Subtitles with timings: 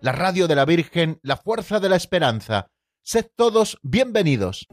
[0.00, 2.68] la radio de la Virgen, la fuerza de la esperanza.
[3.02, 4.66] Sed todos bienvenidos.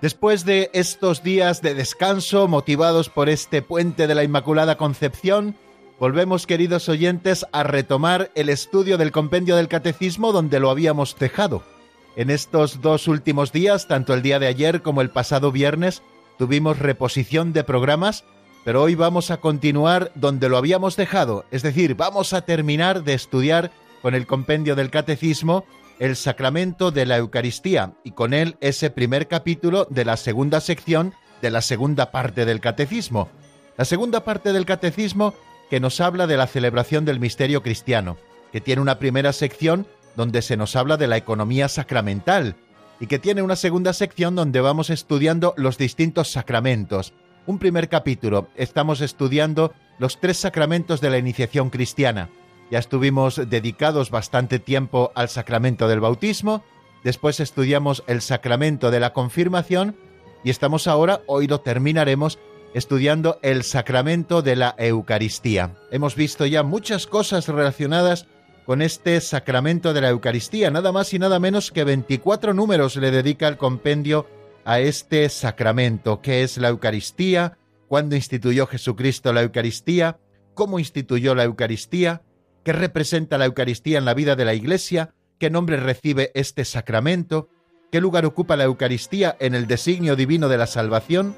[0.00, 5.56] Después de estos días de descanso motivados por este puente de la Inmaculada Concepción,
[5.98, 11.75] volvemos, queridos oyentes, a retomar el estudio del compendio del Catecismo donde lo habíamos dejado.
[12.16, 16.02] En estos dos últimos días, tanto el día de ayer como el pasado viernes,
[16.38, 18.24] tuvimos reposición de programas,
[18.64, 23.12] pero hoy vamos a continuar donde lo habíamos dejado, es decir, vamos a terminar de
[23.12, 25.66] estudiar con el compendio del Catecismo
[25.98, 31.12] el sacramento de la Eucaristía y con él ese primer capítulo de la segunda sección
[31.42, 33.28] de la segunda parte del Catecismo.
[33.76, 35.34] La segunda parte del Catecismo
[35.68, 38.16] que nos habla de la celebración del misterio cristiano,
[38.52, 42.56] que tiene una primera sección donde se nos habla de la economía sacramental
[42.98, 47.12] y que tiene una segunda sección donde vamos estudiando los distintos sacramentos.
[47.46, 52.30] Un primer capítulo, estamos estudiando los tres sacramentos de la iniciación cristiana,
[52.70, 56.64] ya estuvimos dedicados bastante tiempo al sacramento del bautismo,
[57.04, 59.96] después estudiamos el sacramento de la confirmación
[60.42, 62.38] y estamos ahora, hoy lo terminaremos,
[62.74, 65.76] estudiando el sacramento de la Eucaristía.
[65.92, 68.26] Hemos visto ya muchas cosas relacionadas
[68.66, 73.12] con este sacramento de la Eucaristía, nada más y nada menos que 24 números le
[73.12, 74.26] dedica el compendio
[74.64, 80.18] a este sacramento, que es la Eucaristía, cuándo instituyó Jesucristo la Eucaristía,
[80.54, 82.22] cómo instituyó la Eucaristía,
[82.64, 87.48] qué representa la Eucaristía en la vida de la Iglesia, qué nombre recibe este sacramento,
[87.92, 91.36] qué lugar ocupa la Eucaristía en el designio divino de la salvación,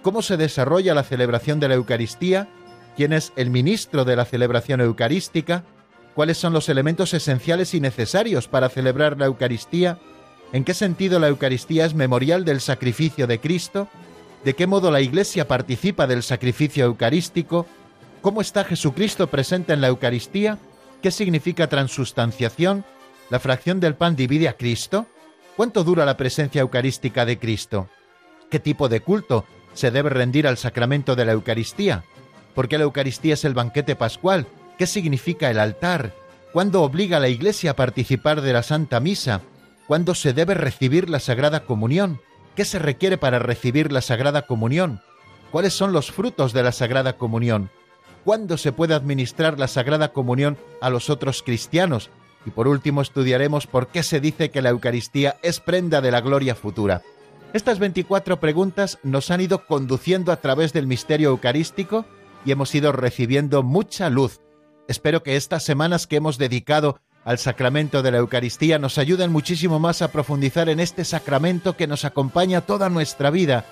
[0.00, 2.48] cómo se desarrolla la celebración de la Eucaristía,
[2.96, 5.64] quién es el ministro de la celebración eucarística,
[6.14, 9.98] cuáles son los elementos esenciales y necesarios para celebrar la Eucaristía,
[10.52, 13.88] en qué sentido la Eucaristía es memorial del sacrificio de Cristo,
[14.44, 17.66] de qué modo la Iglesia participa del sacrificio eucarístico,
[18.20, 20.58] cómo está Jesucristo presente en la Eucaristía,
[21.02, 22.84] ¿Qué significa transustanciación?
[23.30, 25.06] ¿La fracción del pan divide a Cristo?
[25.56, 27.88] ¿Cuánto dura la presencia eucarística de Cristo?
[28.50, 32.04] ¿Qué tipo de culto se debe rendir al sacramento de la Eucaristía?
[32.54, 34.46] ¿Por qué la Eucaristía es el banquete pascual?
[34.80, 36.14] ¿Qué significa el altar?
[36.54, 39.42] ¿Cuándo obliga a la Iglesia a participar de la Santa Misa?
[39.86, 42.22] ¿Cuándo se debe recibir la Sagrada Comunión?
[42.56, 45.02] ¿Qué se requiere para recibir la Sagrada Comunión?
[45.50, 47.68] ¿Cuáles son los frutos de la Sagrada Comunión?
[48.24, 52.08] cuándo se puede administrar la Sagrada Comunión a los otros cristianos.
[52.46, 56.22] Y por último estudiaremos por qué se dice que la Eucaristía es prenda de la
[56.22, 57.02] gloria futura.
[57.52, 62.06] Estas 24 preguntas nos han ido conduciendo a través del misterio eucarístico
[62.46, 64.40] y hemos ido recibiendo mucha luz.
[64.90, 69.78] Espero que estas semanas que hemos dedicado al sacramento de la Eucaristía nos ayuden muchísimo
[69.78, 73.64] más a profundizar en este sacramento que nos acompaña toda nuestra vida.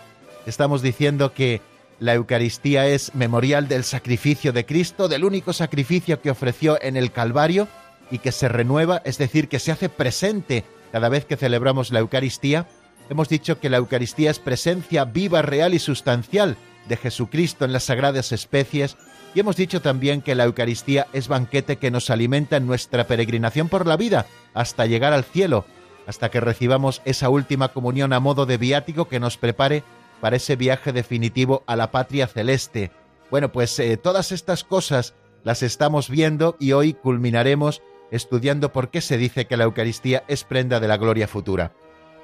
[0.47, 1.61] Estamos diciendo que
[1.99, 7.11] la Eucaristía es memorial del sacrificio de Cristo, del único sacrificio que ofreció en el
[7.11, 7.67] Calvario
[8.13, 11.99] y que se renueva, es decir, que se hace presente cada vez que celebramos la
[11.99, 12.69] Eucaristía.
[13.11, 16.57] Hemos dicho que la Eucaristía es presencia viva, real y sustancial
[16.89, 18.97] de Jesucristo en las sagradas especies
[19.41, 23.87] hemos dicho también que la Eucaristía es banquete que nos alimenta en nuestra peregrinación por
[23.87, 25.65] la vida hasta llegar al cielo,
[26.07, 29.85] hasta que recibamos esa última comunión a modo de viático que nos prepare
[30.21, 32.91] para ese viaje definitivo a la patria celeste.
[33.31, 35.15] Bueno, pues eh, todas estas cosas
[35.45, 40.45] las estamos viendo y hoy culminaremos estudiando por qué se dice que la Eucaristía es
[40.45, 41.73] prenda de la gloria futura.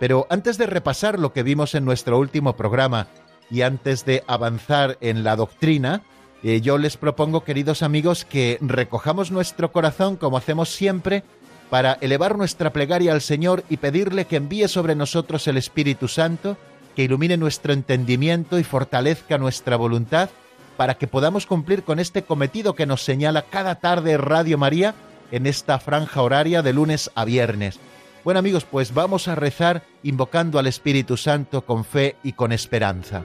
[0.00, 3.08] Pero antes de repasar lo que vimos en nuestro último programa
[3.50, 6.02] y antes de avanzar en la doctrina,
[6.44, 11.24] eh, yo les propongo, queridos amigos, que recojamos nuestro corazón como hacemos siempre
[11.70, 16.58] para elevar nuestra plegaria al Señor y pedirle que envíe sobre nosotros el Espíritu Santo
[16.94, 20.28] que ilumine nuestro entendimiento y fortalezca nuestra voluntad
[20.76, 24.94] para que podamos cumplir con este cometido que nos señala cada tarde Radio María
[25.30, 27.80] en esta franja horaria de lunes a viernes.
[28.22, 33.24] Bueno amigos, pues vamos a rezar invocando al Espíritu Santo con fe y con esperanza.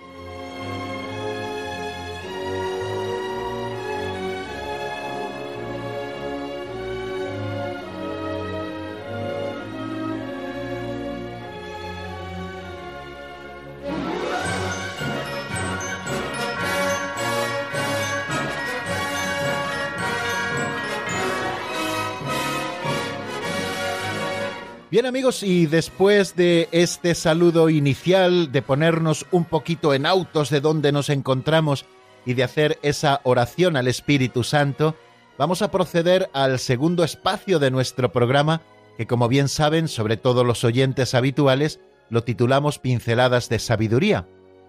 [25.01, 30.61] Bien amigos, y después de este saludo inicial, de ponernos un poquito en autos de
[30.61, 31.85] donde nos encontramos
[32.23, 34.95] y de hacer esa oración al Espíritu Santo,
[35.39, 38.61] vamos a proceder al segundo espacio de nuestro programa,
[38.95, 41.79] que como bien saben, sobre todo los oyentes habituales,
[42.11, 44.27] lo titulamos Pinceladas de Sabiduría.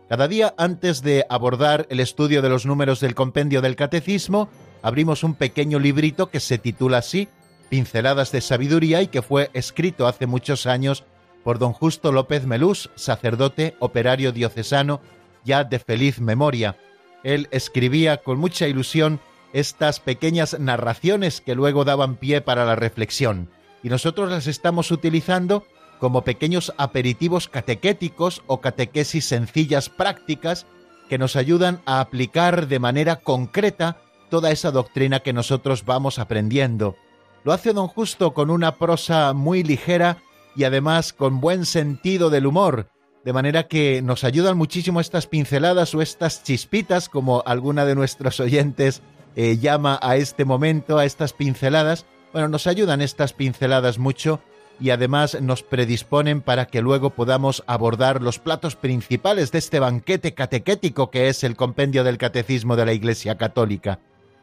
[0.08, 4.49] Cada día antes de abordar el estudio de los números del compendio del Catecismo,
[4.81, 7.29] abrimos un pequeño librito que se titula así,
[7.73, 11.05] Pinceladas de Sabiduría y que fue escrito hace muchos años
[11.43, 15.01] por don Justo López Melús, sacerdote operario diocesano
[15.43, 16.77] ya de feliz memoria.
[17.25, 19.21] Él escribía con mucha ilusión
[19.55, 23.49] estas pequeñas narraciones que luego daban pie para la reflexión,
[23.83, 25.65] y nosotros las estamos utilizando
[25.99, 30.67] como pequeños aperitivos catequéticos o catequesis sencillas prácticas
[31.09, 33.97] que nos ayudan a aplicar de manera concreta
[34.29, 36.99] toda esa doctrina que nosotros vamos aprendiendo.
[37.44, 40.19] Lo hace don Justo con una prosa muy ligera
[40.55, 42.89] y además con buen sentido del humor,
[43.25, 48.39] de manera que nos ayudan muchísimo estas pinceladas o estas chispitas, como alguna de nuestros
[48.39, 49.03] oyentes
[49.35, 52.06] eh, llama a este momento, a estas pinceladas.
[52.33, 54.41] Bueno, nos ayudan estas pinceladas mucho
[54.79, 60.35] y además nos predisponen para que luego podamos abordar los platos principales de este banquete
[60.35, 63.99] catequético que es el compendio del Catecismo de la Iglesia Católica.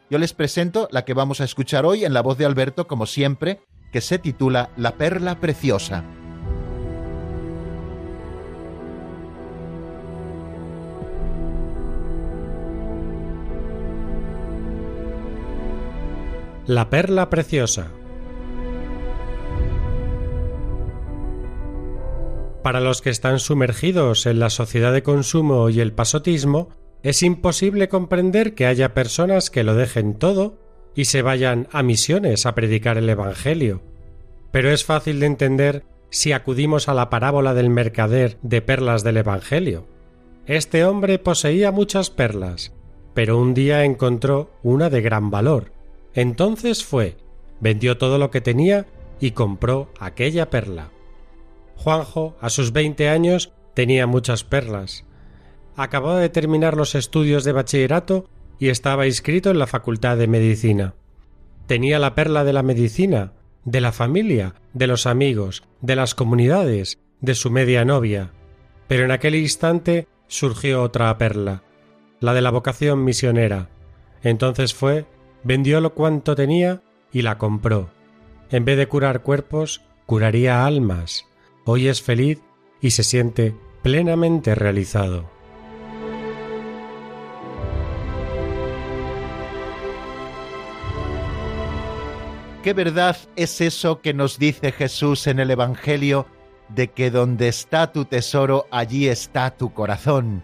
[0.10, 3.06] Yo les presento la que vamos a escuchar hoy en la voz de Alberto, como
[3.06, 3.62] siempre,
[3.92, 6.04] que se titula La Perla Preciosa.
[16.66, 17.92] La Perla Preciosa
[22.64, 26.70] Para los que están sumergidos en la sociedad de consumo y el pasotismo,
[27.04, 30.58] es imposible comprender que haya personas que lo dejen todo
[30.96, 33.82] y se vayan a misiones a predicar el Evangelio.
[34.52, 39.18] Pero es fácil de entender si acudimos a la parábola del mercader de perlas del
[39.18, 39.88] Evangelio.
[40.46, 42.74] Este hombre poseía muchas perlas,
[43.14, 45.72] pero un día encontró una de gran valor.
[46.14, 47.18] Entonces fue,
[47.60, 48.88] vendió todo lo que tenía
[49.20, 50.90] y compró aquella perla.
[51.76, 55.06] Juanjo, a sus veinte años, tenía muchas perlas,
[55.80, 58.30] acababa de terminar los estudios de bachillerato
[58.60, 60.94] y estaba inscrito en la Facultad de Medicina.
[61.68, 63.32] Tenía la perla de la medicina,
[63.64, 68.34] de la familia, de los amigos, de las comunidades, de su media novia.
[68.90, 71.64] Pero en aquel instante surgió otra perla,
[72.20, 73.70] la de la vocación misionera.
[74.22, 75.06] Entonces fue,
[75.44, 76.82] vendió lo cuanto tenía
[77.14, 77.90] y la compró.
[78.52, 81.26] En vez de curar cuerpos, curaría almas.
[81.64, 82.42] Hoy es feliz
[82.82, 85.39] y se siente plenamente realizado.
[92.64, 96.26] ¿Qué verdad es eso que nos dice Jesús en el Evangelio
[96.68, 100.44] de que donde está tu tesoro, allí está tu corazón?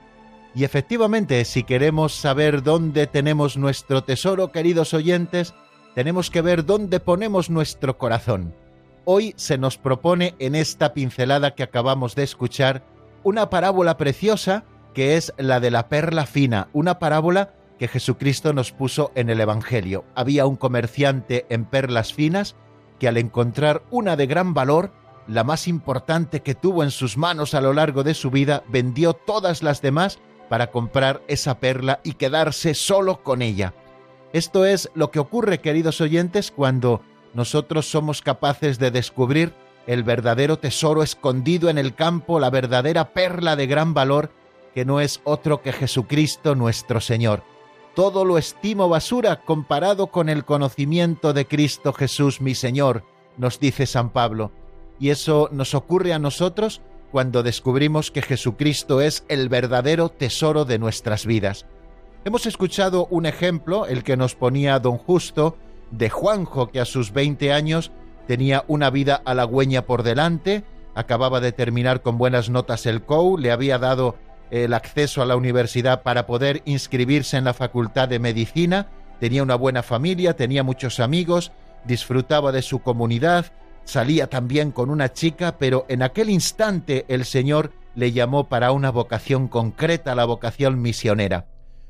[0.55, 5.53] Y efectivamente, si queremos saber dónde tenemos nuestro tesoro, queridos oyentes,
[5.93, 8.55] tenemos que ver dónde ponemos nuestro corazón.
[9.03, 12.85] Hoy se nos propone en esta pincelada que acabamos de escuchar
[13.23, 18.71] una parábola preciosa que es la de la perla fina, una parábola que Jesucristo nos
[18.71, 20.05] puso en el Evangelio.
[20.15, 22.55] Había un comerciante en perlas finas
[22.99, 24.91] que al encontrar una de gran valor,
[25.27, 29.13] la más importante que tuvo en sus manos a lo largo de su vida, vendió
[29.13, 33.73] todas las demás para comprar esa perla y quedarse solo con ella.
[34.31, 37.01] Esto es lo que ocurre, queridos oyentes, cuando
[37.33, 39.53] nosotros somos capaces de descubrir
[39.87, 44.31] el verdadero tesoro escondido en el campo, la verdadera perla de gran valor,
[44.73, 47.43] que no es otro que Jesucristo nuestro Señor
[47.95, 53.03] todo lo estimo basura comparado con el conocimiento de Cristo Jesús mi Señor,
[53.37, 54.51] nos dice San Pablo.
[54.99, 60.77] Y eso nos ocurre a nosotros cuando descubrimos que Jesucristo es el verdadero tesoro de
[60.77, 61.65] nuestras vidas.
[62.25, 65.57] Hemos escuchado un ejemplo, el que nos ponía don Justo,
[65.91, 67.91] de Juanjo, que a sus 20 años
[68.27, 73.51] tenía una vida halagüeña por delante, acababa de terminar con buenas notas el COU, le
[73.51, 74.15] había dado
[74.51, 78.87] el acceso a la universidad para poder inscribirse en la facultad de medicina,
[79.19, 81.51] tenía una buena familia, tenía muchos amigos,
[81.85, 83.51] disfrutaba de su comunidad,
[83.85, 88.91] salía también con una chica, pero en aquel instante el Señor le llamó para una
[88.91, 91.47] vocación concreta, la vocación misionera.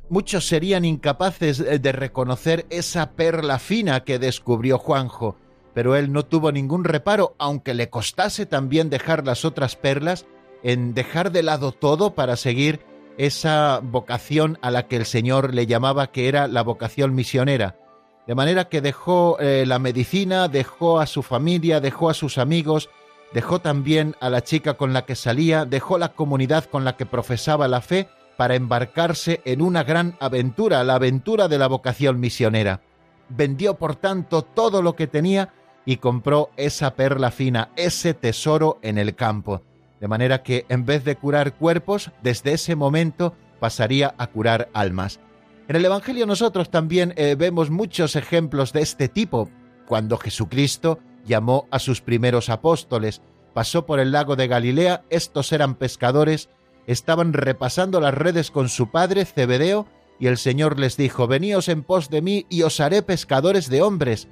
[0.08, 5.36] Muchos serían incapaces de reconocer esa perla fina que descubrió Juanjo,
[5.74, 10.26] pero él no tuvo ningún reparo, aunque le costase también dejar las otras perlas,
[10.66, 12.80] en dejar de lado todo para seguir
[13.20, 17.78] esa vocación a la que el Señor le llamaba que era la vocación misionera.
[18.26, 22.90] De manera que dejó eh, la medicina, dejó a su familia, dejó a sus amigos,
[23.32, 27.06] dejó también a la chica con la que salía, dejó la comunidad con la que
[27.06, 32.82] profesaba la fe para embarcarse en una gran aventura, la aventura de la vocación misionera.
[33.30, 35.54] Vendió, por tanto, todo lo que tenía
[35.86, 39.62] y compró esa perla fina, ese tesoro en el campo
[40.00, 45.20] de manera que en vez de curar cuerpos, desde ese momento pasaría a curar almas.
[45.68, 49.50] En el Evangelio nosotros también eh, vemos muchos ejemplos de este tipo.
[49.88, 53.22] Cuando Jesucristo llamó a sus primeros apóstoles,
[53.54, 56.50] pasó por el lago de Galilea, estos eran pescadores,
[56.88, 59.88] estaban repasando las redes con su padre Zebedeo,
[60.20, 63.82] y el Señor les dijo, Veníos en pos de mí y os haré pescadores de
[63.82, 64.28] hombres.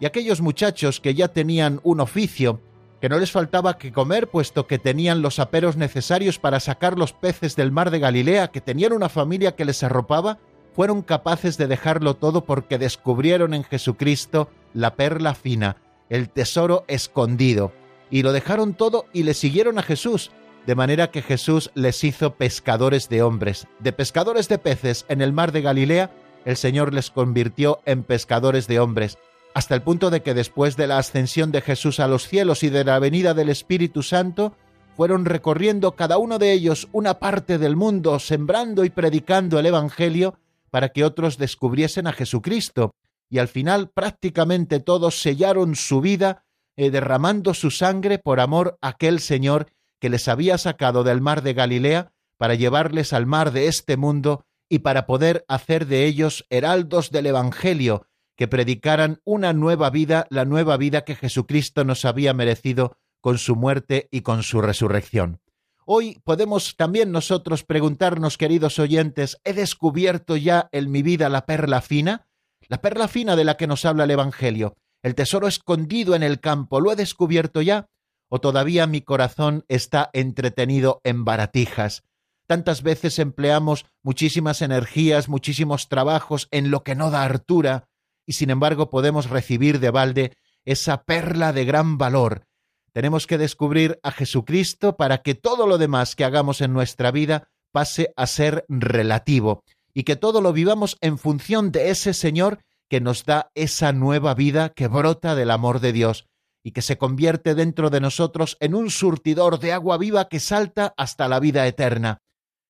[0.00, 2.60] Y aquellos muchachos que ya tenían un oficio,
[3.00, 7.12] que no les faltaba que comer, puesto que tenían los aperos necesarios para sacar los
[7.12, 10.38] peces del mar de Galilea, que tenían una familia que les arropaba,
[10.74, 15.76] fueron capaces de dejarlo todo porque descubrieron en Jesucristo la perla fina,
[16.10, 17.72] el tesoro escondido,
[18.10, 20.30] y lo dejaron todo y le siguieron a Jesús,
[20.66, 25.32] de manera que Jesús les hizo pescadores de hombres, de pescadores de peces en el
[25.32, 26.10] mar de Galilea,
[26.44, 29.18] el Señor les convirtió en pescadores de hombres,
[29.56, 32.68] hasta el punto de que después de la ascensión de Jesús a los cielos y
[32.68, 34.54] de la venida del Espíritu Santo,
[34.94, 40.38] fueron recorriendo cada uno de ellos una parte del mundo, sembrando y predicando el Evangelio
[40.68, 42.94] para que otros descubriesen a Jesucristo,
[43.30, 46.44] y al final prácticamente todos sellaron su vida
[46.76, 49.68] eh, derramando su sangre por amor a aquel Señor
[50.00, 54.44] que les había sacado del mar de Galilea para llevarles al mar de este mundo
[54.68, 60.44] y para poder hacer de ellos heraldos del Evangelio, que predicaran una nueva vida, la
[60.44, 65.40] nueva vida que Jesucristo nos había merecido con su muerte y con su resurrección.
[65.86, 71.80] Hoy podemos también nosotros preguntarnos, queridos oyentes, ¿he descubierto ya en mi vida la perla
[71.80, 72.26] fina?
[72.68, 76.40] La perla fina de la que nos habla el Evangelio, el tesoro escondido en el
[76.40, 77.88] campo, ¿lo he descubierto ya?
[78.28, 82.02] ¿O todavía mi corazón está entretenido en baratijas?
[82.48, 87.88] Tantas veces empleamos muchísimas energías, muchísimos trabajos en lo que no da hartura,
[88.26, 90.32] y sin embargo podemos recibir de balde
[90.64, 92.46] esa perla de gran valor.
[92.92, 97.48] Tenemos que descubrir a Jesucristo para que todo lo demás que hagamos en nuestra vida
[97.72, 99.62] pase a ser relativo
[99.94, 104.34] y que todo lo vivamos en función de ese Señor que nos da esa nueva
[104.34, 106.26] vida que brota del amor de Dios
[106.62, 110.94] y que se convierte dentro de nosotros en un surtidor de agua viva que salta
[110.96, 112.22] hasta la vida eterna.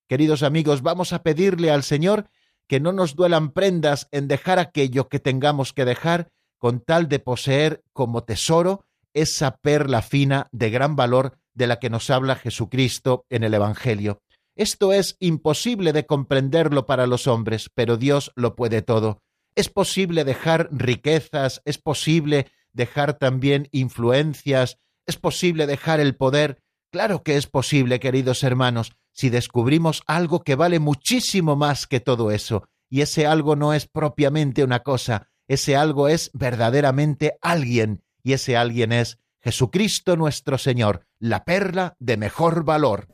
[0.08, 2.28] Queridos amigos, vamos a pedirle al Señor
[2.68, 7.18] que no nos duelan prendas en dejar aquello que tengamos que dejar con tal de
[7.18, 13.24] poseer como tesoro esa perla fina de gran valor de la que nos habla Jesucristo
[13.30, 14.20] en el Evangelio.
[14.56, 19.22] Esto es imposible de comprenderlo para los hombres, pero Dios lo puede todo.
[19.54, 26.62] Es posible dejar riquezas, es posible dejar también influencias, es posible dejar el poder.
[26.90, 32.30] Claro que es posible, queridos hermanos, si descubrimos algo que vale muchísimo más que todo
[32.30, 38.34] eso, y ese algo no es propiamente una cosa, ese algo es verdaderamente alguien, y
[38.34, 43.08] ese alguien es Jesucristo nuestro Señor, la perla de mejor valor.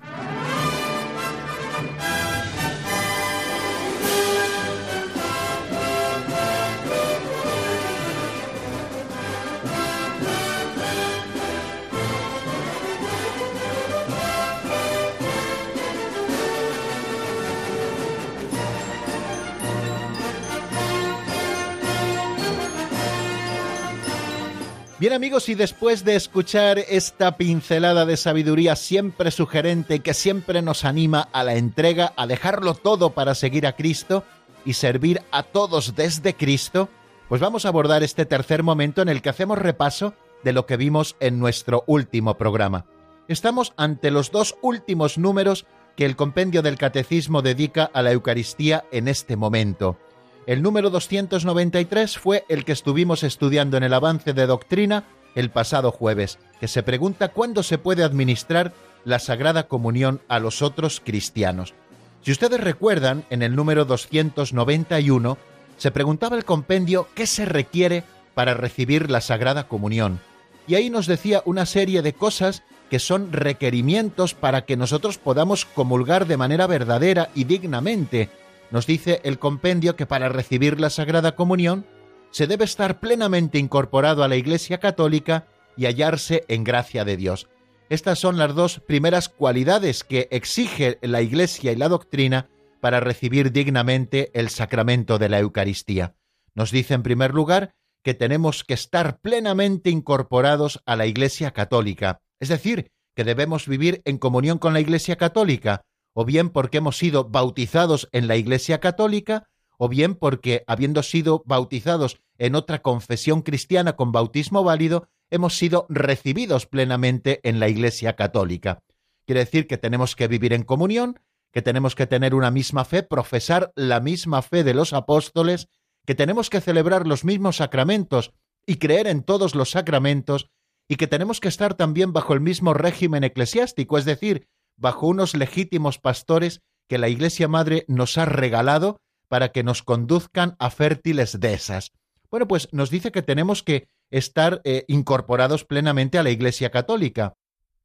[25.02, 30.85] Bien amigos, y después de escuchar esta pincelada de sabiduría siempre sugerente que siempre nos
[30.85, 34.23] anima a la entrega, a dejarlo todo para seguir a Cristo
[34.64, 36.88] y servir a todos desde Cristo,
[37.28, 40.76] pues vamos a abordar este tercer momento en el que hacemos repaso de lo que
[40.76, 42.87] vimos en nuestro último programa.
[43.26, 45.66] Estamos ante los dos últimos números
[45.97, 49.99] que el compendio del Catecismo dedica a la Eucaristía en este momento.
[50.46, 55.04] El número 293 fue el que estuvimos estudiando en el avance de doctrina
[55.37, 58.72] el pasado jueves, que se pregunta cuándo se puede administrar
[59.04, 61.75] la Sagrada Comunión a los otros cristianos.
[62.22, 65.38] Si ustedes recuerdan, en el número 291
[65.76, 68.02] se preguntaba el compendio qué se requiere
[68.34, 70.20] para recibir la Sagrada Comunión.
[70.66, 75.64] Y ahí nos decía una serie de cosas que son requerimientos para que nosotros podamos
[75.64, 78.28] comulgar de manera verdadera y dignamente.
[78.73, 81.87] Nos dice el compendio que para recibir la Sagrada Comunión
[82.31, 87.50] se debe estar plenamente incorporado a la Iglesia Católica y hallarse en gracia de Dios.
[87.91, 92.49] Estas son las dos primeras cualidades que exige la Iglesia y la doctrina
[92.81, 96.17] para recibir dignamente el sacramento de la Eucaristía.
[96.55, 102.23] Nos dice en primer lugar que tenemos que estar plenamente incorporados a la Iglesia Católica,
[102.41, 106.99] es decir, que debemos vivir en comunión con la Iglesia Católica, o bien porque hemos
[106.99, 113.42] sido bautizados en la Iglesia Católica, o bien porque, habiendo sido bautizados en otra confesión
[113.42, 118.83] cristiana con bautismo válido, hemos sido recibidos plenamente en la Iglesia Católica.
[119.26, 121.19] Quiere decir que tenemos que vivir en comunión,
[121.52, 125.69] que tenemos que tener una misma fe, profesar la misma fe de los apóstoles,
[126.07, 128.33] que tenemos que celebrar los mismos sacramentos
[128.66, 130.50] y creer en todos los sacramentos,
[130.88, 135.35] y que tenemos que estar también bajo el mismo régimen eclesiástico, es decir, bajo unos
[135.35, 141.41] legítimos pastores que la Iglesia Madre nos ha regalado para que nos conduzcan a fértiles
[141.41, 141.93] dehesas.
[142.31, 147.35] Bueno, pues nos dice que tenemos que estar eh, incorporados plenamente a la Iglesia Católica.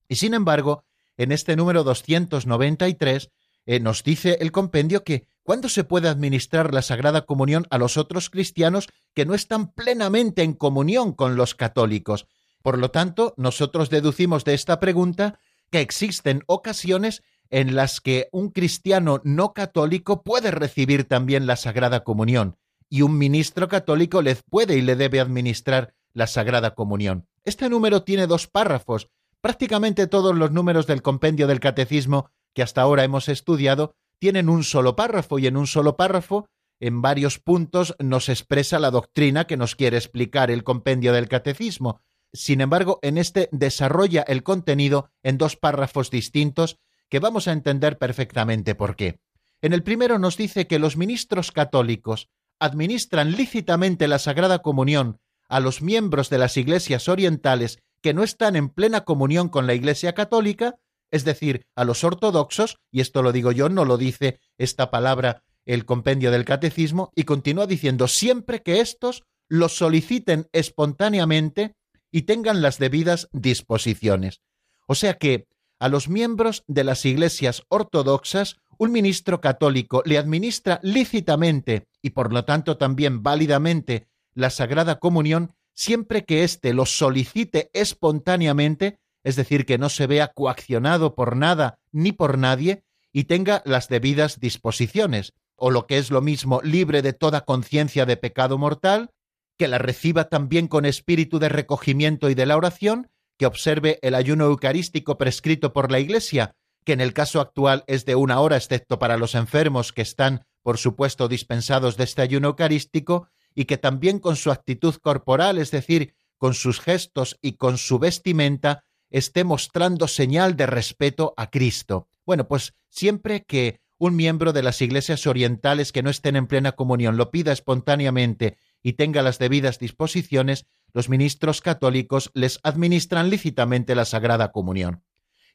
[0.09, 0.83] Y sin embargo,
[1.17, 3.29] en este número 293
[3.65, 7.97] eh, nos dice el compendio que ¿cuándo se puede administrar la Sagrada Comunión a los
[7.97, 12.27] otros cristianos que no están plenamente en comunión con los católicos?
[12.61, 15.39] Por lo tanto, nosotros deducimos de esta pregunta
[15.71, 22.03] que existen ocasiones en las que un cristiano no católico puede recibir también la Sagrada
[22.03, 22.57] Comunión
[22.89, 27.27] y un ministro católico les puede y le debe administrar la Sagrada Comunión.
[27.43, 29.09] Este número tiene dos párrafos.
[29.41, 34.63] Prácticamente todos los números del compendio del Catecismo que hasta ahora hemos estudiado tienen un
[34.63, 36.49] solo párrafo y en un solo párrafo,
[36.79, 42.01] en varios puntos, nos expresa la doctrina que nos quiere explicar el compendio del Catecismo.
[42.33, 46.77] Sin embargo, en este desarrolla el contenido en dos párrafos distintos
[47.09, 49.19] que vamos a entender perfectamente por qué.
[49.61, 55.59] En el primero nos dice que los ministros católicos administran lícitamente la Sagrada Comunión a
[55.59, 60.13] los miembros de las iglesias orientales que no están en plena comunión con la Iglesia
[60.13, 60.75] Católica,
[61.09, 65.43] es decir, a los ortodoxos, y esto lo digo yo, no lo dice esta palabra
[65.65, 71.75] el compendio del catecismo, y continúa diciendo siempre que éstos los soliciten espontáneamente
[72.17, 74.41] y tengan las debidas disposiciones.
[74.87, 75.45] O sea que
[75.77, 82.33] a los miembros de las iglesias ortodoxas un ministro católico le administra lícitamente y por
[82.33, 89.67] lo tanto también válidamente la Sagrada Comunión siempre que éste lo solicite espontáneamente, es decir,
[89.67, 95.33] que no se vea coaccionado por nada ni por nadie, y tenga las debidas disposiciones,
[95.55, 99.11] o lo que es lo mismo, libre de toda conciencia de pecado mortal,
[99.57, 104.15] que la reciba también con espíritu de recogimiento y de la oración, que observe el
[104.15, 108.55] ayuno eucarístico prescrito por la Iglesia, que en el caso actual es de una hora,
[108.55, 113.77] excepto para los enfermos que están, por supuesto, dispensados de este ayuno eucarístico, y que
[113.77, 119.43] también con su actitud corporal, es decir, con sus gestos y con su vestimenta, esté
[119.43, 122.07] mostrando señal de respeto a Cristo.
[122.25, 126.73] Bueno, pues siempre que un miembro de las iglesias orientales que no estén en plena
[126.73, 133.95] comunión lo pida espontáneamente y tenga las debidas disposiciones, los ministros católicos les administran lícitamente
[133.95, 135.03] la Sagrada Comunión.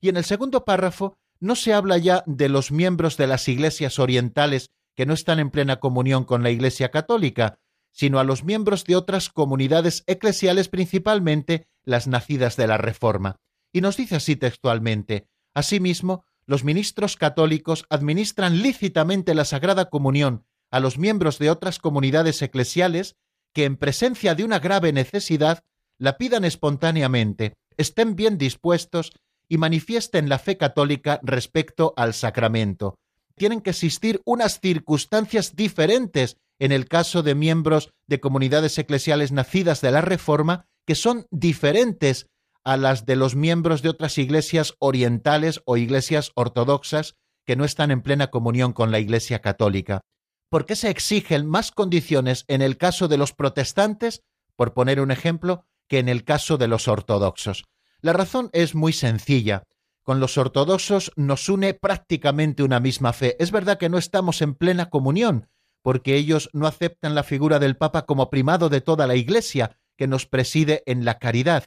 [0.03, 3.99] Y en el segundo párrafo no se habla ya de los miembros de las iglesias
[3.99, 7.59] orientales que no están en plena comunión con la Iglesia católica,
[7.91, 13.37] sino a los miembros de otras comunidades eclesiales, principalmente las nacidas de la Reforma.
[13.73, 20.81] Y nos dice así textualmente, Asimismo, los ministros católicos administran lícitamente la Sagrada Comunión a
[20.81, 23.15] los miembros de otras comunidades eclesiales
[23.55, 25.63] que en presencia de una grave necesidad
[25.99, 29.13] la pidan espontáneamente, estén bien dispuestos
[29.49, 32.97] y manifiesten la fe católica respecto al sacramento.
[33.37, 39.81] Tienen que existir unas circunstancias diferentes en el caso de miembros de comunidades eclesiales nacidas
[39.81, 42.27] de la Reforma que son diferentes
[42.65, 47.91] a las de los miembros de otras iglesias orientales o iglesias ortodoxas que no están
[47.91, 50.01] en plena comunión con la Iglesia católica.
[50.53, 54.23] ¿Por qué se exigen más condiciones en el caso de los protestantes,
[54.55, 57.65] por poner un ejemplo, que en el caso de los ortodoxos?
[58.03, 59.63] La razón es muy sencilla.
[60.03, 63.35] Con los ortodoxos nos une prácticamente una misma fe.
[63.43, 65.49] Es verdad que no estamos en plena comunión,
[65.81, 70.07] porque ellos no aceptan la figura del Papa como primado de toda la Iglesia, que
[70.07, 71.65] nos preside en la caridad.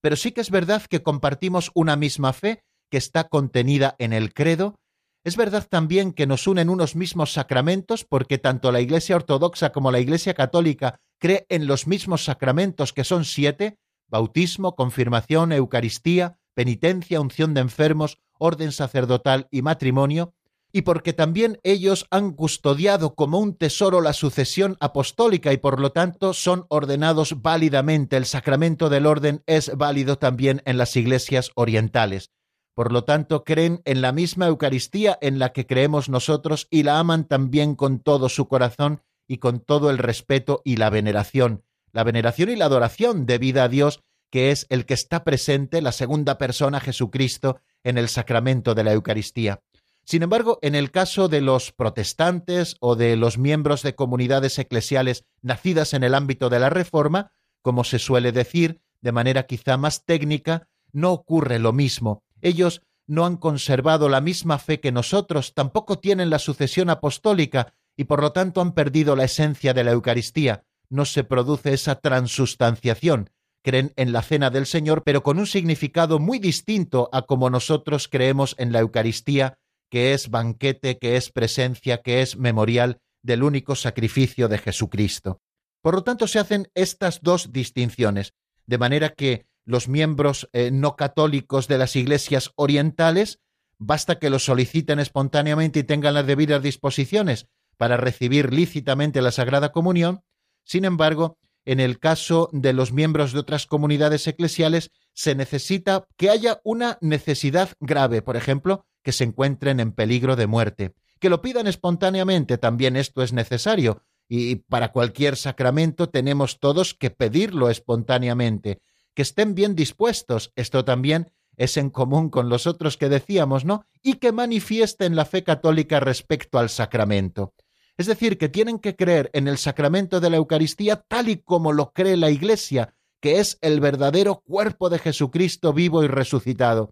[0.00, 4.32] Pero sí que es verdad que compartimos una misma fe que está contenida en el
[4.32, 4.80] credo,
[5.24, 9.92] Es verdad también que nos unen unos mismos sacramentos porque tanto la Iglesia Ortodoxa como
[9.92, 17.20] la Iglesia Católica cree en los mismos sacramentos que son siete, bautismo, confirmación, Eucaristía, penitencia,
[17.20, 20.34] unción de enfermos, orden sacerdotal y matrimonio,
[20.72, 25.92] y porque también ellos han custodiado como un tesoro la sucesión apostólica y por lo
[25.92, 28.16] tanto son ordenados válidamente.
[28.16, 32.30] El sacramento del orden es válido también en las iglesias orientales.
[32.74, 36.98] Por lo tanto, creen en la misma Eucaristía en la que creemos nosotros y la
[36.98, 41.64] aman también con todo su corazón y con todo el respeto y la veneración.
[41.92, 45.92] La veneración y la adoración debida a Dios, que es el que está presente, la
[45.92, 49.60] segunda persona Jesucristo, en el sacramento de la Eucaristía.
[50.04, 55.24] Sin embargo, en el caso de los protestantes o de los miembros de comunidades eclesiales
[55.42, 60.04] nacidas en el ámbito de la Reforma, como se suele decir, de manera quizá más
[60.04, 62.24] técnica, no ocurre lo mismo.
[62.42, 68.04] Ellos no han conservado la misma fe que nosotros, tampoco tienen la sucesión apostólica y
[68.04, 70.64] por lo tanto han perdido la esencia de la Eucaristía.
[70.90, 73.30] No se produce esa transustanciación.
[73.62, 78.08] Creen en la cena del Señor, pero con un significado muy distinto a como nosotros
[78.08, 79.58] creemos en la Eucaristía
[79.92, 85.42] que es banquete, que es presencia, que es memorial del único sacrificio de Jesucristo.
[85.82, 88.32] Por lo tanto, se hacen estas dos distinciones,
[88.64, 93.40] de manera que los miembros eh, no católicos de las iglesias orientales
[93.78, 99.72] basta que lo soliciten espontáneamente y tengan las debidas disposiciones para recibir lícitamente la Sagrada
[99.72, 100.22] Comunión.
[100.64, 106.30] Sin embargo, en el caso de los miembros de otras comunidades eclesiales, se necesita que
[106.30, 110.94] haya una necesidad grave, por ejemplo, que se encuentren en peligro de muerte.
[111.18, 117.10] Que lo pidan espontáneamente, también esto es necesario, y para cualquier sacramento tenemos todos que
[117.10, 118.80] pedirlo espontáneamente.
[119.14, 123.84] Que estén bien dispuestos, esto también es en común con los otros que decíamos, ¿no?
[124.02, 127.54] Y que manifiesten la fe católica respecto al sacramento.
[127.98, 131.72] Es decir, que tienen que creer en el sacramento de la Eucaristía tal y como
[131.72, 136.90] lo cree la Iglesia, que es el verdadero cuerpo de Jesucristo vivo y resucitado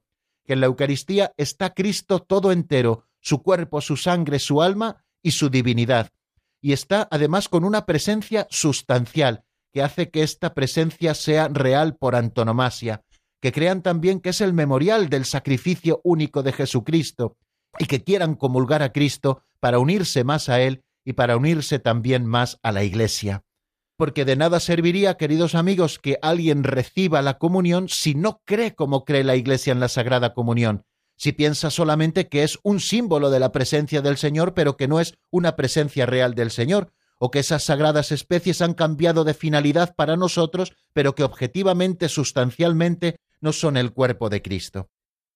[0.50, 5.30] que en la Eucaristía está Cristo todo entero, su cuerpo, su sangre, su alma y
[5.30, 6.10] su divinidad.
[6.60, 12.14] Y está además con una presencia sustancial, que hace que esta presencia sea real por
[12.14, 13.02] antonomasia,
[13.40, 17.36] que crean también que es el memorial del sacrificio único de Jesucristo,
[17.78, 22.26] y que quieran comulgar a Cristo para unirse más a Él y para unirse también
[22.26, 23.44] más a la Iglesia.
[23.96, 29.04] Porque de nada serviría, queridos amigos, que alguien reciba la comunión si no cree como
[29.04, 30.84] cree la Iglesia en la Sagrada Comunión,
[31.16, 35.00] si piensa solamente que es un símbolo de la presencia del Señor, pero que no
[35.00, 39.94] es una presencia real del Señor, o que esas sagradas especies han cambiado de finalidad
[39.94, 44.88] para nosotros, pero que objetivamente, sustancialmente, no son el cuerpo de Cristo.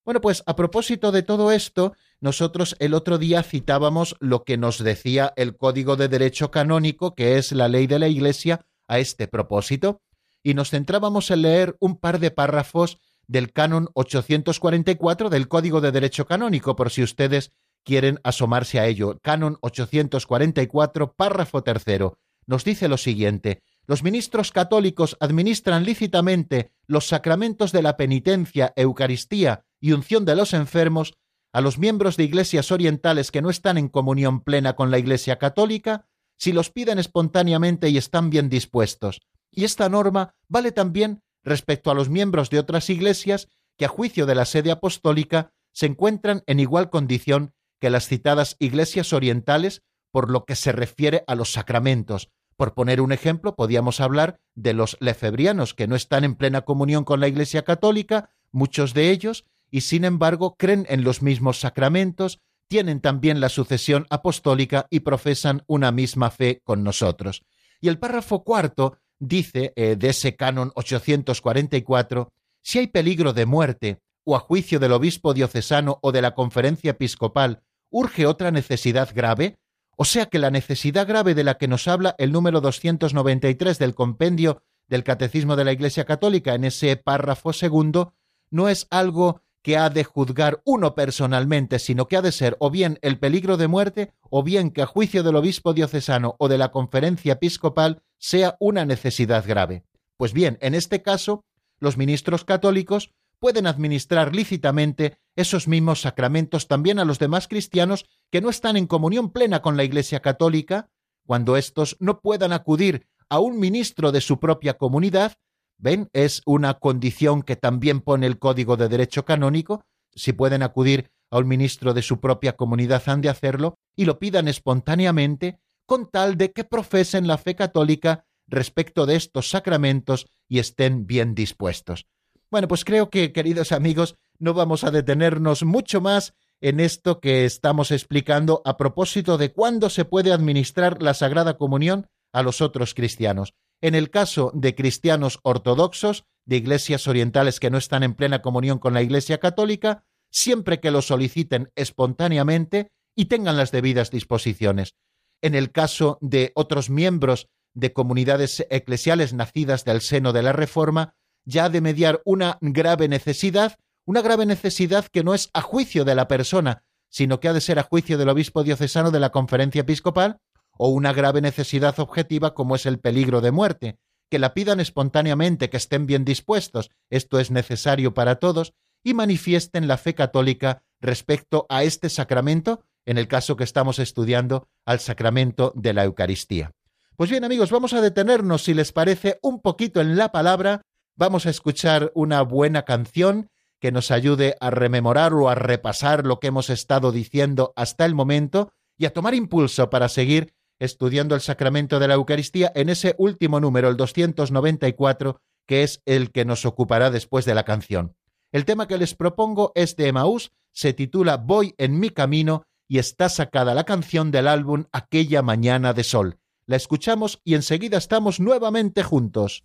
[0.02, 4.82] Bueno, pues a propósito de todo esto, nosotros el otro día citábamos lo que nos
[4.82, 9.28] decía el Código de Derecho Canónico, que es la ley de la Iglesia, a este
[9.28, 10.00] propósito,
[10.42, 15.92] y nos centrábamos en leer un par de párrafos del canon 844 del Código de
[15.92, 17.52] Derecho Canónico, por si ustedes
[17.84, 19.18] quieren asomarse a ello.
[19.22, 27.70] Canon 844, párrafo tercero, nos dice lo siguiente los ministros católicos administran lícitamente los sacramentos
[27.72, 31.14] de la penitencia, Eucaristía y unción de los enfermos
[31.52, 35.38] a los miembros de iglesias orientales que no están en comunión plena con la Iglesia
[35.38, 39.20] católica, si los piden espontáneamente y están bien dispuestos.
[39.50, 44.26] Y esta norma vale también respecto a los miembros de otras iglesias que a juicio
[44.26, 50.30] de la sede apostólica se encuentran en igual condición que las citadas iglesias orientales por
[50.30, 54.96] lo que se refiere a los sacramentos, por poner un ejemplo, podíamos hablar de los
[55.00, 59.80] lefebrianos, que no están en plena comunión con la Iglesia Católica, muchos de ellos, y
[59.80, 65.90] sin embargo creen en los mismos sacramentos, tienen también la sucesión apostólica y profesan una
[65.90, 67.42] misma fe con nosotros.
[67.80, 72.32] Y el párrafo cuarto dice eh, de ese canon 844,
[72.62, 76.92] si hay peligro de muerte, o a juicio del obispo diocesano o de la conferencia
[76.92, 79.56] episcopal, urge otra necesidad grave,
[79.96, 83.94] o sea que la necesidad grave de la que nos habla el número 293 del
[83.94, 88.14] compendio del Catecismo de la Iglesia Católica en ese párrafo segundo
[88.50, 92.70] no es algo que ha de juzgar uno personalmente, sino que ha de ser o
[92.70, 96.58] bien el peligro de muerte, o bien que a juicio del obispo diocesano o de
[96.58, 99.84] la conferencia episcopal sea una necesidad grave.
[100.18, 101.44] Pues bien, en este caso,
[101.78, 103.10] los ministros católicos
[103.44, 108.86] pueden administrar lícitamente esos mismos sacramentos también a los demás cristianos que no están en
[108.86, 110.88] comunión plena con la Iglesia católica,
[111.26, 115.34] cuando éstos no puedan acudir a un ministro de su propia comunidad,
[115.76, 121.10] ven, es una condición que también pone el Código de Derecho Canónico, si pueden acudir
[121.30, 126.10] a un ministro de su propia comunidad han de hacerlo y lo pidan espontáneamente con
[126.10, 132.06] tal de que profesen la fe católica respecto de estos sacramentos y estén bien dispuestos.
[132.50, 137.44] Bueno, pues creo que, queridos amigos, no vamos a detenernos mucho más en esto que
[137.44, 142.94] estamos explicando a propósito de cuándo se puede administrar la Sagrada Comunión a los otros
[142.94, 143.54] cristianos.
[143.80, 148.78] En el caso de cristianos ortodoxos, de iglesias orientales que no están en plena comunión
[148.78, 154.94] con la Iglesia católica, siempre que lo soliciten espontáneamente y tengan las debidas disposiciones.
[155.42, 161.14] En el caso de otros miembros de comunidades eclesiales nacidas del seno de la Reforma,
[161.44, 166.14] ya de mediar una grave necesidad, una grave necesidad que no es a juicio de
[166.14, 169.82] la persona, sino que ha de ser a juicio del obispo diocesano de la conferencia
[169.82, 170.38] episcopal,
[170.76, 173.98] o una grave necesidad objetiva como es el peligro de muerte,
[174.30, 179.86] que la pidan espontáneamente, que estén bien dispuestos, esto es necesario para todos, y manifiesten
[179.86, 185.72] la fe católica respecto a este sacramento, en el caso que estamos estudiando, al sacramento
[185.76, 186.72] de la Eucaristía.
[187.16, 190.82] Pues bien amigos, vamos a detenernos, si les parece, un poquito en la palabra,
[191.16, 193.50] vamos a escuchar una buena canción
[193.80, 198.14] que nos ayude a rememorar o a repasar lo que hemos estado diciendo hasta el
[198.14, 203.14] momento y a tomar impulso para seguir estudiando el sacramento de la Eucaristía en ese
[203.18, 208.16] último número, el 294, que es el que nos ocupará después de la canción.
[208.52, 212.98] El tema que les propongo es de Emaús, se titula Voy en mi camino y
[212.98, 218.40] está sacada la canción del álbum Aquella mañana de sol la escuchamos y enseguida estamos
[218.40, 219.64] nuevamente juntos.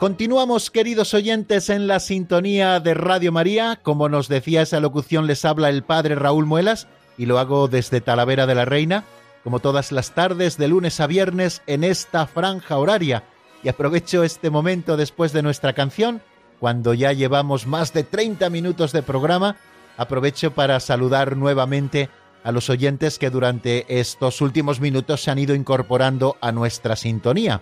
[0.00, 3.78] Continuamos, queridos oyentes, en la sintonía de Radio María.
[3.82, 8.00] Como nos decía esa locución, les habla el padre Raúl Muelas y lo hago desde
[8.00, 9.04] Talavera de la Reina,
[9.44, 13.24] como todas las tardes de lunes a viernes en esta franja horaria.
[13.62, 16.22] Y aprovecho este momento después de nuestra canción,
[16.60, 19.56] cuando ya llevamos más de 30 minutos de programa,
[19.98, 22.08] aprovecho para saludar nuevamente
[22.42, 27.60] a los oyentes que durante estos últimos minutos se han ido incorporando a nuestra sintonía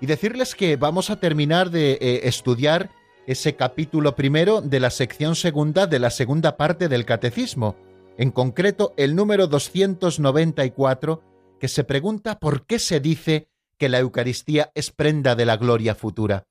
[0.00, 2.90] y decirles que vamos a terminar de eh, estudiar
[3.26, 7.76] ese capítulo primero de la sección segunda de la segunda parte del catecismo,
[8.18, 11.22] en concreto el número 294,
[11.58, 15.94] que se pregunta por qué se dice que la Eucaristía es prenda de la gloria
[15.94, 16.46] futura.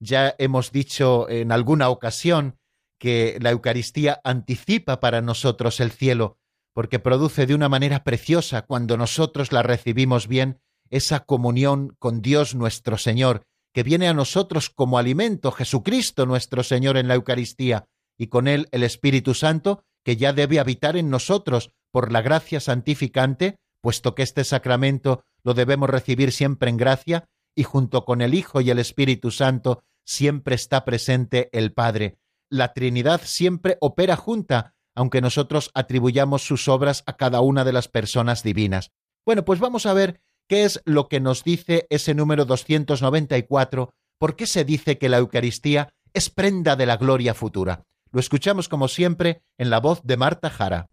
[0.00, 2.58] Ya hemos dicho en alguna ocasión
[2.98, 6.38] que la Eucaristía anticipa para nosotros el cielo,
[6.72, 12.54] porque produce de una manera preciosa cuando nosotros la recibimos bien esa comunión con Dios
[12.54, 17.86] nuestro Señor, que viene a nosotros como alimento, Jesucristo nuestro Señor en la Eucaristía,
[18.18, 22.60] y con él el Espíritu Santo, que ya debe habitar en nosotros por la gracia
[22.60, 27.24] santificante, puesto que este sacramento lo debemos recibir siempre en gracia,
[27.54, 32.18] y junto con el Hijo y el Espíritu Santo siempre está presente el Padre.
[32.50, 37.88] La Trinidad siempre opera junta, aunque nosotros atribuyamos sus obras a cada una de las
[37.88, 38.90] personas divinas.
[39.24, 43.90] Bueno, pues vamos a ver ¿Qué es lo que nos dice ese número 294?
[44.18, 47.82] ¿Por qué se dice que la Eucaristía es prenda de la gloria futura?
[48.12, 50.86] Lo escuchamos como siempre en la voz de Marta Jara.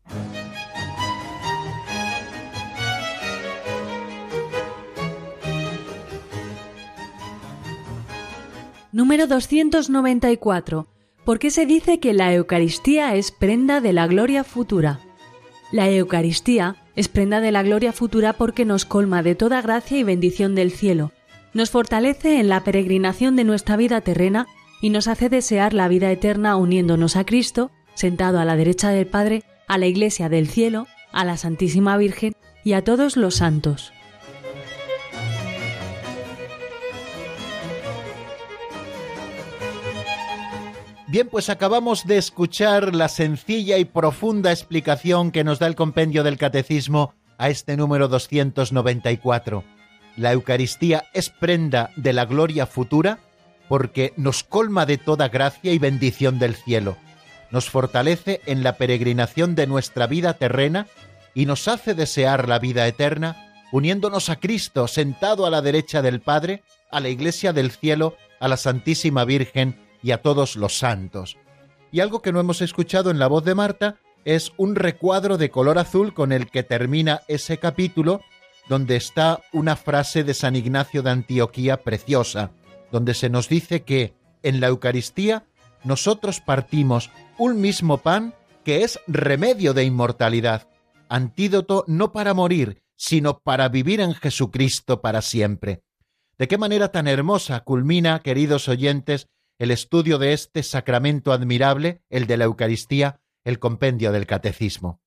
[8.92, 10.88] Número 294.
[11.24, 15.00] ¿Por qué se dice que la Eucaristía es prenda de la gloria futura?
[15.72, 20.04] La Eucaristía es prenda de la gloria futura porque nos colma de toda gracia y
[20.04, 21.12] bendición del cielo,
[21.54, 24.48] nos fortalece en la peregrinación de nuestra vida terrena
[24.82, 29.08] y nos hace desear la vida eterna uniéndonos a Cristo, sentado a la derecha del
[29.08, 32.34] Padre, a la Iglesia del cielo, a la Santísima Virgen
[32.66, 33.94] y a todos los santos.
[41.08, 46.24] Bien, pues acabamos de escuchar la sencilla y profunda explicación que nos da el compendio
[46.24, 49.64] del Catecismo a este número 294.
[50.18, 53.20] La Eucaristía es prenda de la gloria futura
[53.70, 56.98] porque nos colma de toda gracia y bendición del cielo,
[57.52, 60.88] nos fortalece en la peregrinación de nuestra vida terrena
[61.36, 66.20] y nos hace desear la vida eterna, uniéndonos a Cristo sentado a la derecha del
[66.20, 71.36] Padre, a la Iglesia del cielo, a la Santísima Virgen y a todos los santos.
[71.92, 75.50] Y algo que no hemos escuchado en la voz de Marta es un recuadro de
[75.50, 78.22] color azul con el que termina ese capítulo,
[78.70, 82.52] donde está una frase de San Ignacio de Antioquía preciosa,
[82.92, 84.14] donde se nos dice que
[84.44, 85.48] en la Eucaristía
[85.84, 87.10] nosotros partimos
[87.40, 90.68] un mismo pan que es remedio de inmortalidad,
[91.10, 95.82] antídoto no para morir, sino para vivir en Jesucristo para siempre.
[96.38, 102.28] De qué manera tan hermosa culmina, queridos oyentes, el estudio de este sacramento admirable, el
[102.28, 105.02] de la Eucaristía, el compendio del Catecismo.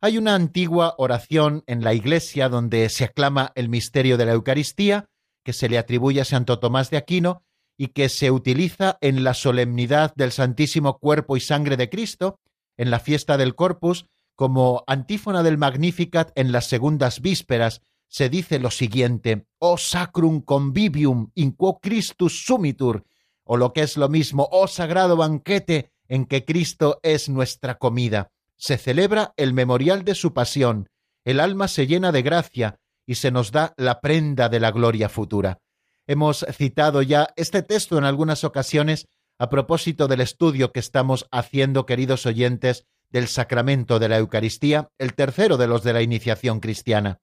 [0.00, 5.08] Hay una antigua oración en la Iglesia donde se aclama el misterio de la Eucaristía,
[5.44, 7.42] que se le atribuye a Santo Tomás de Aquino
[7.76, 12.40] y que se utiliza en la solemnidad del Santísimo Cuerpo y Sangre de Cristo,
[12.76, 18.58] en la fiesta del Corpus, como antífona del Magnificat en las segundas vísperas, se dice
[18.58, 23.04] lo siguiente: O sacrum convivium in quo Christus sumitur,
[23.44, 28.30] o lo que es lo mismo, oh sagrado banquete en que Cristo es nuestra comida.
[28.56, 30.88] Se celebra el memorial de su pasión,
[31.24, 35.08] el alma se llena de gracia y se nos da la prenda de la gloria
[35.08, 35.60] futura.
[36.06, 41.86] Hemos citado ya este texto en algunas ocasiones a propósito del estudio que estamos haciendo,
[41.86, 47.20] queridos oyentes, del sacramento de la Eucaristía, el tercero de los de la iniciación cristiana.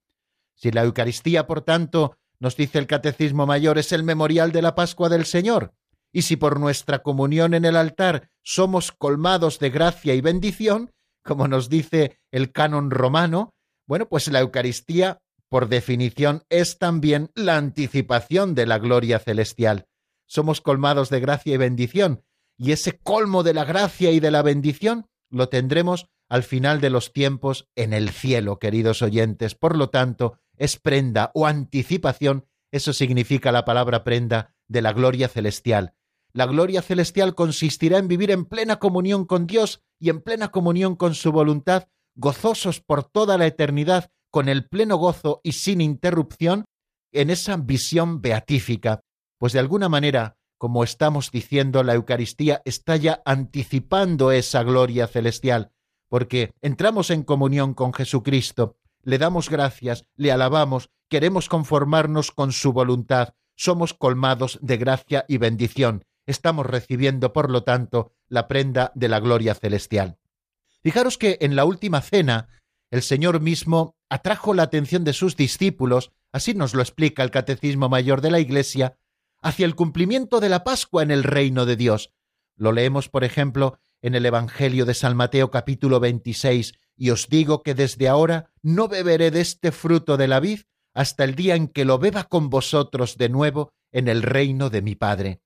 [0.55, 4.73] Si la Eucaristía, por tanto, nos dice el Catecismo Mayor, es el memorial de la
[4.73, 5.73] Pascua del Señor,
[6.11, 10.91] y si por nuestra comunión en el altar somos colmados de gracia y bendición,
[11.23, 13.53] como nos dice el canon romano,
[13.87, 19.85] bueno, pues la Eucaristía, por definición, es también la anticipación de la gloria celestial.
[20.25, 22.23] Somos colmados de gracia y bendición,
[22.57, 26.89] y ese colmo de la gracia y de la bendición lo tendremos al final de
[26.89, 29.55] los tiempos en el cielo, queridos oyentes.
[29.55, 35.27] Por lo tanto, es prenda o anticipación, eso significa la palabra prenda, de la gloria
[35.27, 35.93] celestial.
[36.33, 40.95] La gloria celestial consistirá en vivir en plena comunión con Dios y en plena comunión
[40.95, 46.65] con su voluntad, gozosos por toda la eternidad, con el pleno gozo y sin interrupción,
[47.11, 49.01] en esa visión beatífica.
[49.37, 55.71] Pues de alguna manera, como estamos diciendo, la Eucaristía está ya anticipando esa gloria celestial,
[56.07, 62.71] porque entramos en comunión con Jesucristo, le damos gracias, le alabamos, queremos conformarnos con su
[62.71, 69.07] voluntad, somos colmados de gracia y bendición, estamos recibiendo, por lo tanto, la prenda de
[69.07, 70.17] la gloria celestial.
[70.81, 72.47] Fijaros que en la última cena,
[72.89, 77.87] el Señor mismo atrajo la atención de sus discípulos, así nos lo explica el Catecismo
[77.87, 78.97] Mayor de la Iglesia,
[79.41, 82.13] hacia el cumplimiento de la Pascua en el reino de Dios.
[82.55, 87.63] Lo leemos, por ejemplo, en el Evangelio de San Mateo capítulo 26, y os digo
[87.63, 90.61] que desde ahora no beberé de este fruto de la vid
[90.93, 94.81] hasta el día en que lo beba con vosotros de nuevo en el reino de
[94.81, 95.41] mi Padre.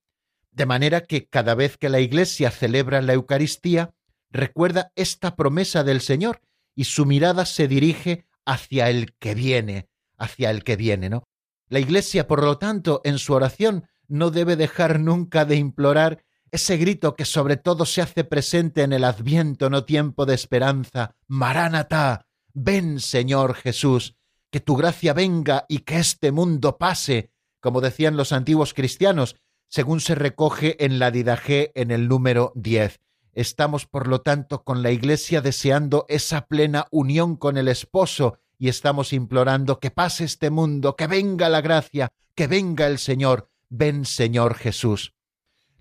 [0.55, 3.93] De manera que cada vez que la Iglesia celebra la Eucaristía,
[4.31, 6.39] recuerda esta promesa del Señor
[6.73, 11.27] y su mirada se dirige hacia el que viene, hacia el que viene, ¿no?
[11.67, 16.77] La Iglesia, por lo tanto, en su oración no debe dejar nunca de implorar ese
[16.77, 22.27] grito que sobre todo se hace presente en el adviento, no tiempo de esperanza, Maránata,
[22.53, 24.15] ven Señor Jesús,
[24.51, 29.35] que tu gracia venga y que este mundo pase, como decían los antiguos cristianos,
[29.67, 32.99] según se recoge en la Didajé en el número 10.
[33.33, 38.69] Estamos, por lo tanto, con la Iglesia deseando esa plena unión con el esposo y
[38.69, 43.49] estamos implorando que pase este mundo, que venga la gracia, que venga el Señor.
[43.69, 45.13] Ven, Señor Jesús.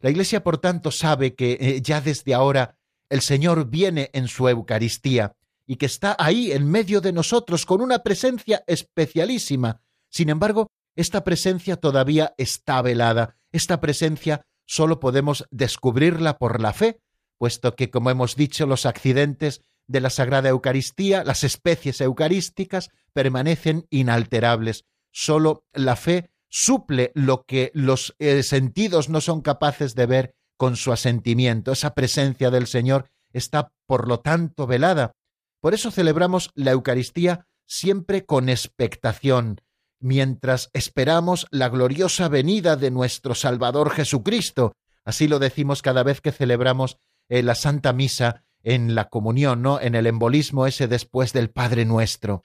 [0.01, 2.77] La Iglesia, por tanto, sabe que eh, ya desde ahora
[3.09, 7.81] el Señor viene en su Eucaristía y que está ahí en medio de nosotros con
[7.81, 9.81] una presencia especialísima.
[10.09, 13.37] Sin embargo, esta presencia todavía está velada.
[13.53, 17.01] Esta presencia solo podemos descubrirla por la fe,
[17.39, 23.87] puesto que, como hemos dicho, los accidentes de la Sagrada Eucaristía, las especies eucarísticas, permanecen
[23.91, 24.85] inalterables.
[25.13, 30.77] Solo la fe suple lo que los eh, sentidos no son capaces de ver con
[30.77, 31.73] su asentimiento.
[31.73, 35.17] Esa presencia del Señor está, por lo tanto, velada.
[35.61, 39.61] Por eso celebramos la Eucaristía siempre con expectación,
[40.05, 44.75] mientras esperamos la gloriosa venida de nuestro Salvador Jesucristo.
[45.03, 46.99] Así lo decimos cada vez que celebramos
[47.31, 49.81] eh, la Santa Misa en la comunión, ¿no?
[49.81, 52.43] En el embolismo ese después del Padre nuestro.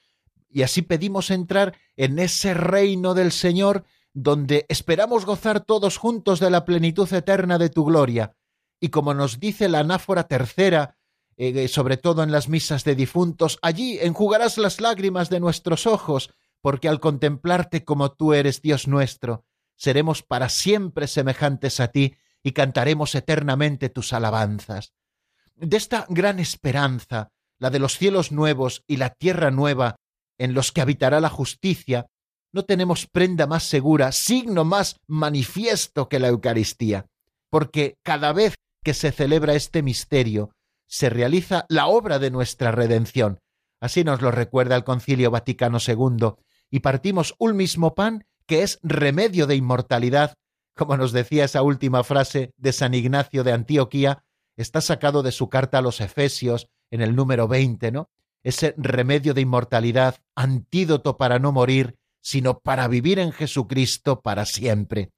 [0.49, 3.83] Y así pedimos entrar en ese reino del Señor
[4.13, 8.37] donde esperamos gozar todos juntos de la plenitud eterna de tu gloria.
[8.79, 10.95] Y como nos dice la anáfora tercera,
[11.35, 16.33] eh, sobre todo en las misas de difuntos, allí enjugarás las lágrimas de nuestros ojos,
[16.61, 19.45] porque al contemplarte como tú eres Dios nuestro,
[19.75, 24.93] seremos para siempre semejantes a ti y cantaremos eternamente tus alabanzas.
[25.55, 29.95] De esta gran esperanza, la de los cielos nuevos y la tierra nueva,
[30.37, 32.07] en los que habitará la justicia,
[32.51, 37.05] no tenemos prenda más segura, signo más manifiesto que la Eucaristía,
[37.49, 40.51] porque cada vez que se celebra este misterio,
[40.87, 43.39] se realiza la obra de nuestra redención.
[43.79, 46.33] Así nos lo recuerda el Concilio Vaticano II,
[46.69, 50.35] y partimos un mismo pan que es remedio de inmortalidad,
[50.75, 54.23] como nos decía esa última frase de San Ignacio de Antioquía,
[54.57, 58.09] está sacado de su carta a los Efesios en el número 20, ¿no?
[58.43, 65.11] Ese remedio de inmortalidad, antídoto para no morir, sino para vivir en Jesucristo para siempre.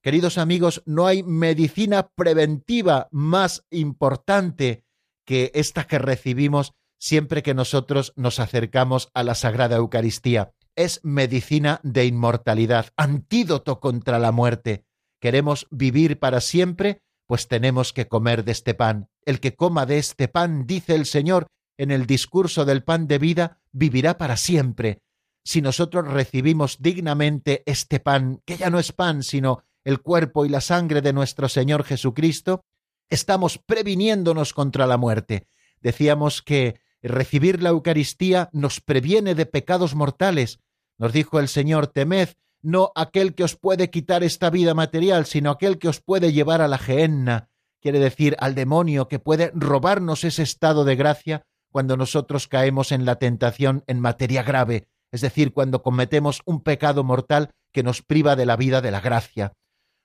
[0.00, 4.84] Queridos amigos, no hay medicina preventiva más importante
[5.24, 10.52] que esta que recibimos siempre que nosotros nos acercamos a la Sagrada Eucaristía
[10.82, 14.84] es medicina de inmortalidad, antídoto contra la muerte.
[15.20, 17.02] ¿Queremos vivir para siempre?
[17.26, 19.08] Pues tenemos que comer de este pan.
[19.24, 23.18] El que coma de este pan, dice el Señor en el discurso del pan de
[23.18, 25.02] vida, vivirá para siempre.
[25.44, 30.48] Si nosotros recibimos dignamente este pan, que ya no es pan, sino el cuerpo y
[30.48, 32.64] la sangre de nuestro Señor Jesucristo,
[33.08, 35.46] estamos previniéndonos contra la muerte.
[35.80, 40.60] Decíamos que recibir la Eucaristía nos previene de pecados mortales.
[41.00, 42.28] Nos dijo el Señor, temed
[42.60, 46.60] no aquel que os puede quitar esta vida material, sino aquel que os puede llevar
[46.60, 47.48] a la gehenna,
[47.80, 53.06] quiere decir al demonio que puede robarnos ese estado de gracia cuando nosotros caemos en
[53.06, 58.36] la tentación en materia grave, es decir, cuando cometemos un pecado mortal que nos priva
[58.36, 59.54] de la vida de la gracia.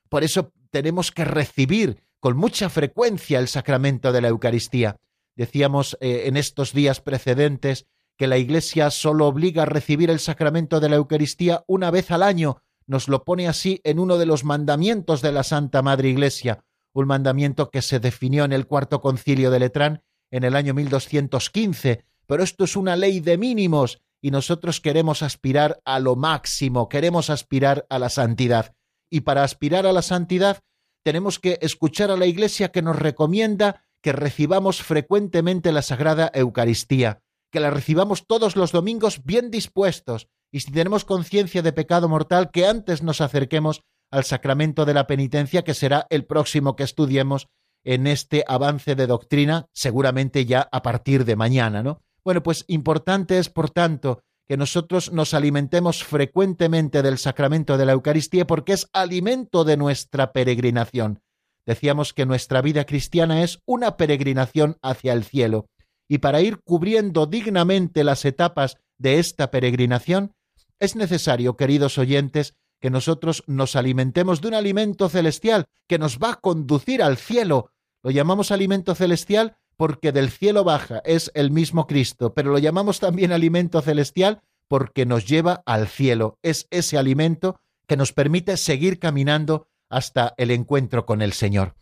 [0.08, 4.96] Por eso tenemos que recibir con mucha frecuencia el sacramento de la Eucaristía.
[5.34, 7.86] Decíamos eh, en estos días precedentes
[8.16, 12.22] que la Iglesia solo obliga a recibir el sacramento de la Eucaristía una vez al
[12.22, 16.64] año, nos lo pone así en uno de los mandamientos de la Santa Madre Iglesia,
[16.92, 22.04] un mandamiento que se definió en el cuarto concilio de Letrán en el año 1215,
[22.26, 27.30] pero esto es una ley de mínimos y nosotros queremos aspirar a lo máximo, queremos
[27.30, 28.74] aspirar a la santidad.
[29.10, 30.60] Y para aspirar a la santidad
[31.02, 37.22] tenemos que escuchar a la Iglesia que nos recomienda que recibamos frecuentemente la Sagrada Eucaristía,
[37.50, 42.50] que la recibamos todos los domingos bien dispuestos y si tenemos conciencia de pecado mortal,
[42.50, 47.48] que antes nos acerquemos al sacramento de la penitencia, que será el próximo que estudiemos
[47.84, 52.00] en este avance de doctrina, seguramente ya a partir de mañana, ¿no?
[52.24, 57.92] Bueno, pues importante es, por tanto, que nosotros nos alimentemos frecuentemente del sacramento de la
[57.92, 61.20] Eucaristía porque es alimento de nuestra peregrinación.
[61.64, 65.66] Decíamos que nuestra vida cristiana es una peregrinación hacia el cielo
[66.08, 70.34] y para ir cubriendo dignamente las etapas de esta peregrinación,
[70.78, 76.32] es necesario, queridos oyentes, que nosotros nos alimentemos de un alimento celestial que nos va
[76.32, 77.72] a conducir al cielo.
[78.02, 83.00] Lo llamamos alimento celestial porque del cielo baja, es el mismo Cristo, pero lo llamamos
[83.00, 86.38] también alimento celestial porque nos lleva al cielo.
[86.42, 91.74] Es ese alimento que nos permite seguir caminando hasta el encuentro con el Señor.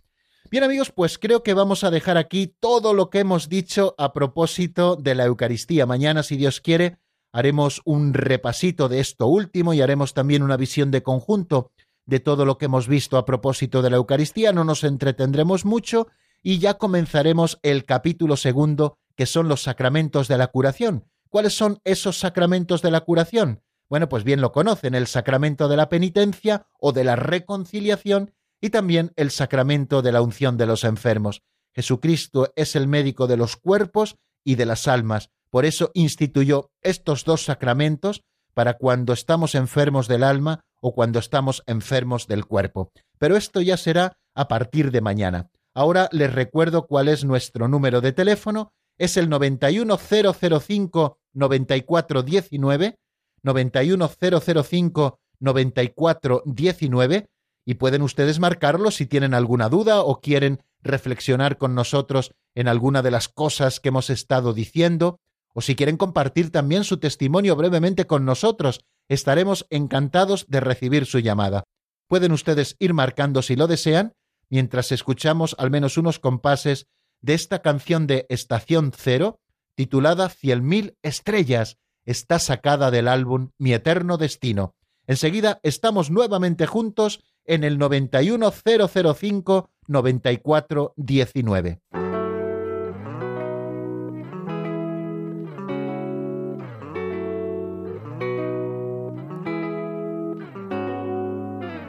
[0.51, 4.13] Bien amigos, pues creo que vamos a dejar aquí todo lo que hemos dicho a
[4.13, 5.87] propósito de la Eucaristía.
[5.87, 6.99] Mañana, si Dios quiere,
[7.33, 11.73] haremos un repasito de esto último y haremos también una visión de conjunto
[12.07, 14.53] de todo lo que hemos visto a propósito de la Eucaristía.
[14.53, 16.09] No nos entretendremos mucho
[16.43, 21.09] y ya comenzaremos el capítulo segundo, que son los sacramentos de la curación.
[21.31, 23.63] ¿Cuáles son esos sacramentos de la curación?
[23.89, 28.35] Bueno, pues bien lo conocen, el sacramento de la penitencia o de la reconciliación
[28.65, 31.43] y también el sacramento de la unción de los enfermos.
[31.75, 35.29] Jesucristo es el médico de los cuerpos y de las almas.
[35.51, 38.23] Por eso instituyó estos dos sacramentos
[38.55, 42.91] para cuando estamos enfermos del alma o cuando estamos enfermos del cuerpo.
[43.19, 45.51] Pero esto ya será a partir de mañana.
[45.75, 48.73] Ahora les recuerdo cuál es nuestro número de teléfono.
[48.97, 52.97] Es el 91005 9419,
[53.43, 57.29] 91005 9419
[57.65, 63.03] y pueden ustedes marcarlo si tienen alguna duda o quieren reflexionar con nosotros en alguna
[63.03, 65.19] de las cosas que hemos estado diciendo,
[65.55, 71.21] o si quieren compartir también su testimonio brevemente con nosotros, estaremos encantados de recibir su
[71.21, 71.65] llamada.
[72.09, 74.13] Pueden ustedes ir marcando si lo desean,
[74.51, 76.87] mientras escuchamos al menos unos compases
[77.23, 79.41] de esta canción de Estación Cero,
[79.75, 84.75] titulada Cien mil estrellas, está sacada del álbum Mi eterno destino.
[85.07, 91.81] Enseguida estamos nuevamente juntos en el 91005 9419.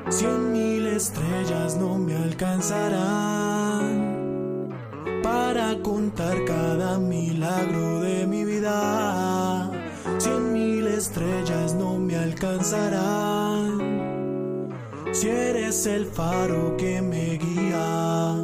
[0.10, 4.16] Cien mil estrellas no me alcanzarán
[5.24, 9.72] para contar cada milagro de mi vida.
[10.20, 13.55] Cien mil estrellas no me alcanzarán
[15.16, 18.36] si eres el faro que me guía.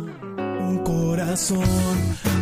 [0.69, 1.65] Un corazón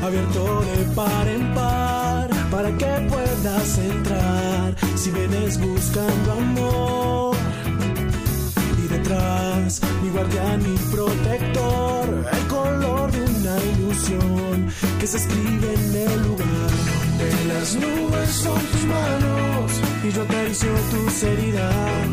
[0.04, 7.36] abierto de par en par para que puedas entrar si vienes buscando amor.
[8.84, 14.68] Y detrás, mi guardián, mi protector, el color de una ilusión
[15.00, 16.72] que se escribe en el lugar
[17.18, 19.72] donde las nubes son tus manos
[20.04, 22.10] y yo acaricio tus heridas.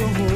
[0.00, 0.32] Ojos.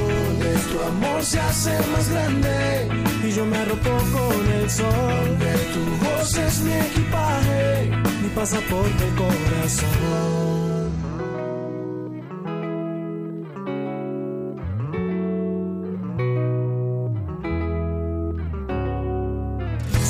[0.71, 2.89] Tu amor se hace más grande
[3.25, 5.39] y yo me arropo con el sol.
[5.39, 7.91] De tu voz es mi equipaje,
[8.23, 10.93] mi pasaporte corazón.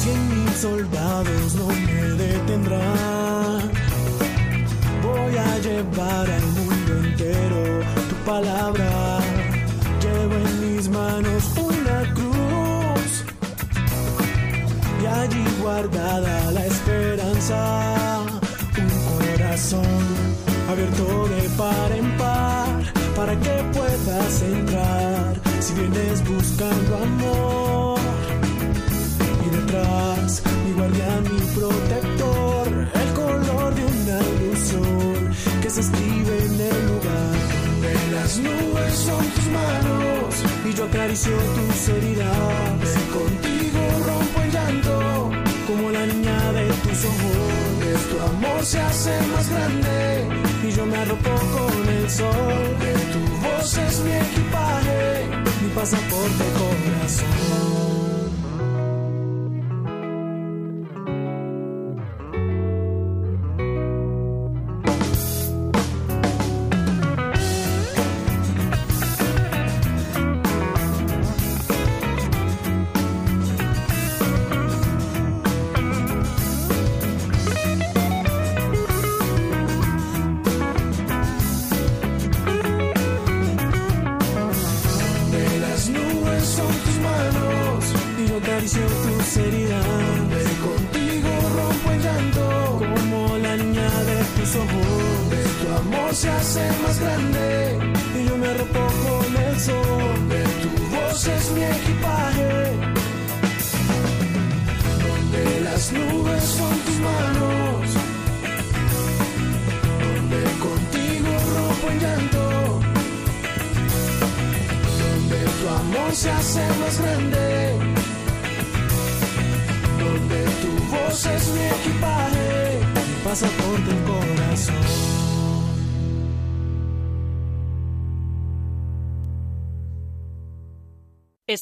[0.01, 3.71] Cien mil soldados no me detendrán.
[5.03, 6.73] Voy a llevar al mundo
[8.25, 8.63] palabra.
[8.63, 8.82] Llevo en
[15.83, 18.21] guardada la esperanza,
[18.79, 19.99] un corazón
[20.71, 22.83] abierto de par en par
[23.17, 28.01] para que puedas entrar si vienes buscando amor.
[29.45, 32.69] Y detrás, mi guardián, mi protector,
[33.03, 34.75] el color de una luz
[35.63, 37.35] que se escribe en el lugar.
[37.83, 42.89] De las nubes son tus manos y yo acaricio tus heridas.
[43.13, 43.72] Contigo
[48.13, 50.29] Tu amor se hace más grande
[50.69, 52.77] y yo me arropo con el sol.
[53.11, 55.27] Tu voz es mi equipaje,
[55.63, 56.52] mi pasaporte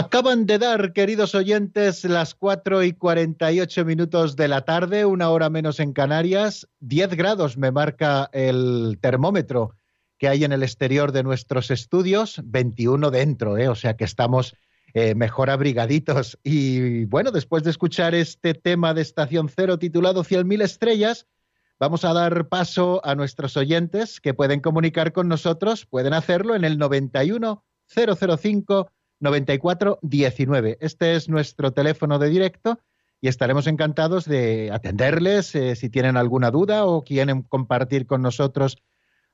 [0.00, 5.50] Acaban de dar, queridos oyentes, las 4 y 48 minutos de la tarde, una hora
[5.50, 6.68] menos en Canarias.
[6.78, 9.74] 10 grados me marca el termómetro
[10.16, 13.68] que hay en el exterior de nuestros estudios, 21 dentro, ¿eh?
[13.68, 14.54] o sea que estamos
[14.94, 16.38] eh, mejor abrigaditos.
[16.44, 21.26] Y bueno, después de escuchar este tema de Estación Cero titulado mil estrellas,
[21.80, 26.64] vamos a dar paso a nuestros oyentes que pueden comunicar con nosotros, pueden hacerlo en
[26.64, 30.78] el 91 005 9419.
[30.80, 32.78] Este es nuestro teléfono de directo
[33.20, 38.82] y estaremos encantados de atenderles eh, si tienen alguna duda o quieren compartir con nosotros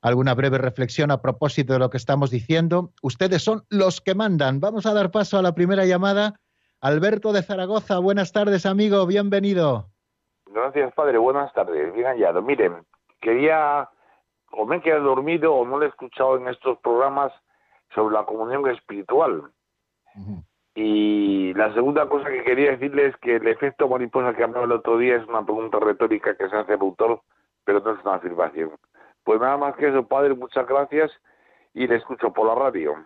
[0.00, 2.92] alguna breve reflexión a propósito de lo que estamos diciendo.
[3.02, 4.60] Ustedes son los que mandan.
[4.60, 6.40] Vamos a dar paso a la primera llamada.
[6.80, 9.88] Alberto de Zaragoza, buenas tardes, amigo, bienvenido.
[10.46, 12.42] Gracias, padre, buenas tardes, bien hallado.
[12.42, 12.84] Miren,
[13.22, 13.88] quería,
[14.52, 17.32] o me he quedado dormido o no lo he escuchado en estos programas
[17.94, 19.50] sobre la comunión espiritual.
[20.74, 24.72] Y la segunda cosa que quería decirle es que el efecto mariposa que hablaba el
[24.72, 27.22] otro día es una pregunta retórica que se hace el autor,
[27.64, 28.70] pero no es una afirmación.
[29.22, 31.10] Pues nada más que eso, padre, muchas gracias
[31.72, 32.96] y le escucho por la radio.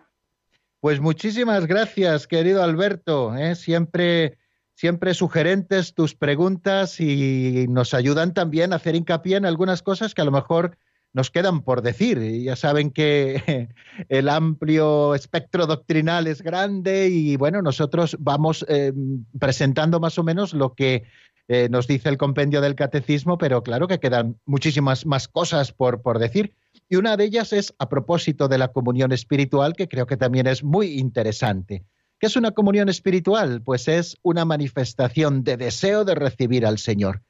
[0.79, 3.35] Pues muchísimas gracias, querido Alberto.
[3.35, 3.55] ¿eh?
[3.55, 4.37] Siempre,
[4.73, 10.21] siempre sugerentes tus preguntas y nos ayudan también a hacer hincapié en algunas cosas que
[10.21, 10.77] a lo mejor
[11.13, 12.19] nos quedan por decir.
[12.43, 13.69] Ya saben que
[14.09, 18.93] el amplio espectro doctrinal es grande y bueno, nosotros vamos eh,
[19.39, 21.03] presentando más o menos lo que
[21.47, 26.01] eh, nos dice el compendio del catecismo, pero claro que quedan muchísimas más cosas por,
[26.01, 26.53] por decir.
[26.87, 30.45] Y una de ellas es a propósito de la comunión espiritual, que creo que también
[30.45, 31.85] es muy interesante.
[32.19, 33.61] ¿Qué es una comunión espiritual?
[33.63, 37.23] Pues es una manifestación de deseo de recibir al Señor.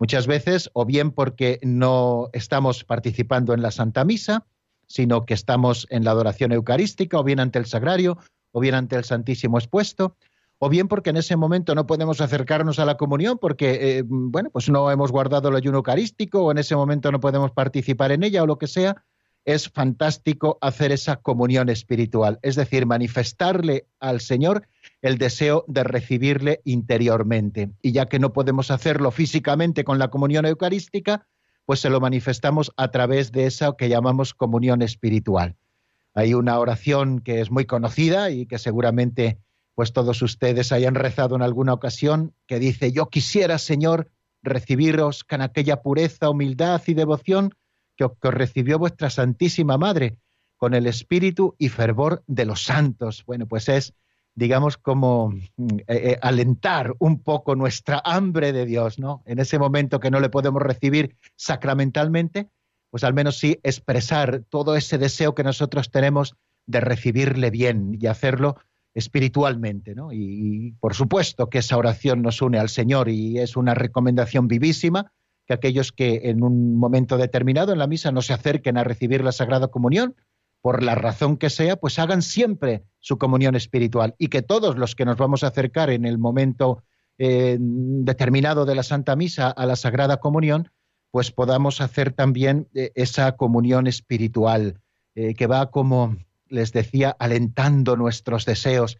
[0.00, 4.46] Muchas veces, o bien porque no estamos participando en la Santa Misa,
[4.86, 8.16] sino que estamos en la adoración eucarística, o bien ante el sagrario,
[8.50, 10.16] o bien ante el Santísimo expuesto,
[10.58, 14.48] o bien porque en ese momento no podemos acercarnos a la comunión porque, eh, bueno,
[14.48, 18.22] pues no hemos guardado el ayuno eucarístico, o en ese momento no podemos participar en
[18.22, 19.04] ella, o lo que sea,
[19.44, 24.66] es fantástico hacer esa comunión espiritual, es decir, manifestarle al Señor
[25.02, 27.70] el deseo de recibirle interiormente.
[27.82, 31.26] Y ya que no podemos hacerlo físicamente con la comunión eucarística,
[31.64, 35.56] pues se lo manifestamos a través de esa que llamamos comunión espiritual.
[36.14, 39.38] Hay una oración que es muy conocida y que seguramente
[39.74, 44.10] pues todos ustedes hayan rezado en alguna ocasión, que dice, yo quisiera, Señor,
[44.42, 47.54] recibiros con aquella pureza, humildad y devoción
[47.96, 50.18] que, que recibió vuestra Santísima Madre,
[50.58, 53.24] con el espíritu y fervor de los santos.
[53.24, 53.94] Bueno, pues es,
[54.34, 59.22] digamos, como eh, eh, alentar un poco nuestra hambre de Dios, ¿no?
[59.26, 62.48] En ese momento que no le podemos recibir sacramentalmente,
[62.90, 68.06] pues al menos sí expresar todo ese deseo que nosotros tenemos de recibirle bien y
[68.06, 68.56] hacerlo
[68.94, 70.12] espiritualmente, ¿no?
[70.12, 75.12] Y, por supuesto que esa oración nos une al Señor y es una recomendación vivísima
[75.46, 79.22] que aquellos que en un momento determinado en la misa no se acerquen a recibir
[79.22, 80.14] la Sagrada Comunión,
[80.62, 84.94] por la razón que sea, pues hagan siempre su comunión espiritual y que todos los
[84.94, 86.82] que nos vamos a acercar en el momento
[87.18, 90.70] eh, determinado de la Santa Misa a la Sagrada Comunión,
[91.10, 94.80] pues podamos hacer también eh, esa comunión espiritual
[95.14, 96.16] eh, que va como
[96.48, 98.98] les decía, alentando nuestros deseos,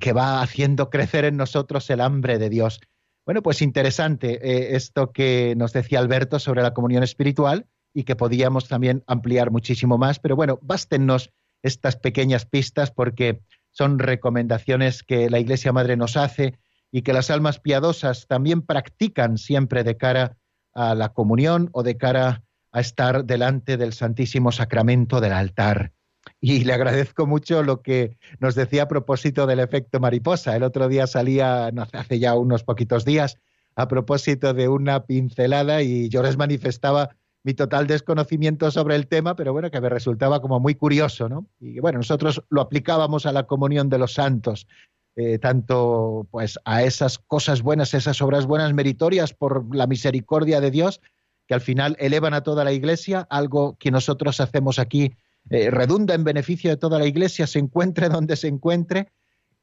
[0.00, 2.80] que va haciendo crecer en nosotros el hambre de Dios.
[3.26, 7.66] Bueno, pues interesante esto que nos decía Alberto sobre la comunión espiritual
[7.96, 11.30] y que podíamos también ampliar muchísimo más, pero bueno, bástennos
[11.62, 13.40] estas pequeñas pistas porque
[13.70, 16.58] son recomendaciones que la Iglesia Madre nos hace
[16.92, 20.36] y que las almas piadosas también practican siempre de cara
[20.74, 25.92] a la comunión o de cara a estar delante del Santísimo Sacramento del altar
[26.38, 30.54] y le agradezco mucho lo que nos decía a propósito del efecto mariposa.
[30.54, 33.38] El otro día salía, hace ya unos poquitos días,
[33.74, 37.16] a propósito de una pincelada y yo les manifestaba
[37.46, 41.46] mi total desconocimiento sobre el tema, pero bueno, que me resultaba como muy curioso, ¿no?
[41.60, 44.66] Y bueno, nosotros lo aplicábamos a la comunión de los santos,
[45.14, 50.72] eh, tanto pues a esas cosas buenas, esas obras buenas meritorias por la misericordia de
[50.72, 51.00] Dios,
[51.46, 55.14] que al final elevan a toda la Iglesia, algo que nosotros hacemos aquí
[55.48, 59.12] eh, redunda en beneficio de toda la Iglesia, se encuentre donde se encuentre,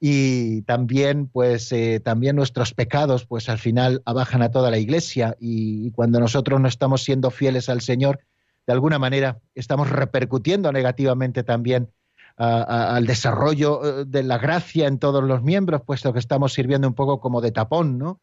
[0.05, 5.37] y también, pues, eh, también nuestros pecados, pues al final abajan a toda la Iglesia,
[5.39, 8.19] y, cuando nosotros no estamos siendo fieles al Señor,
[8.67, 11.89] de alguna manera estamos repercutiendo negativamente también
[12.35, 16.95] al desarrollo eh, de la gracia en todos los miembros, puesto que estamos sirviendo un
[16.95, 18.19] poco como de tapón, ¿no?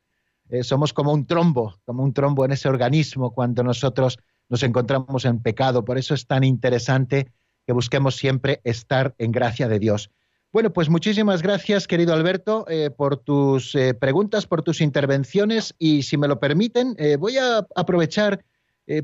[0.62, 4.18] somos como un trombo, como un trombo en ese organismo cuando nosotros
[4.50, 5.82] nos encontramos en pecado.
[5.86, 7.32] Por eso es tan interesante
[7.66, 10.10] que busquemos siempre estar en gracia de Dios.
[10.52, 16.02] Bueno, pues muchísimas gracias, querido Alberto, eh, por tus eh, preguntas, por tus intervenciones y
[16.02, 18.44] si me lo permiten, eh, voy a aprovechar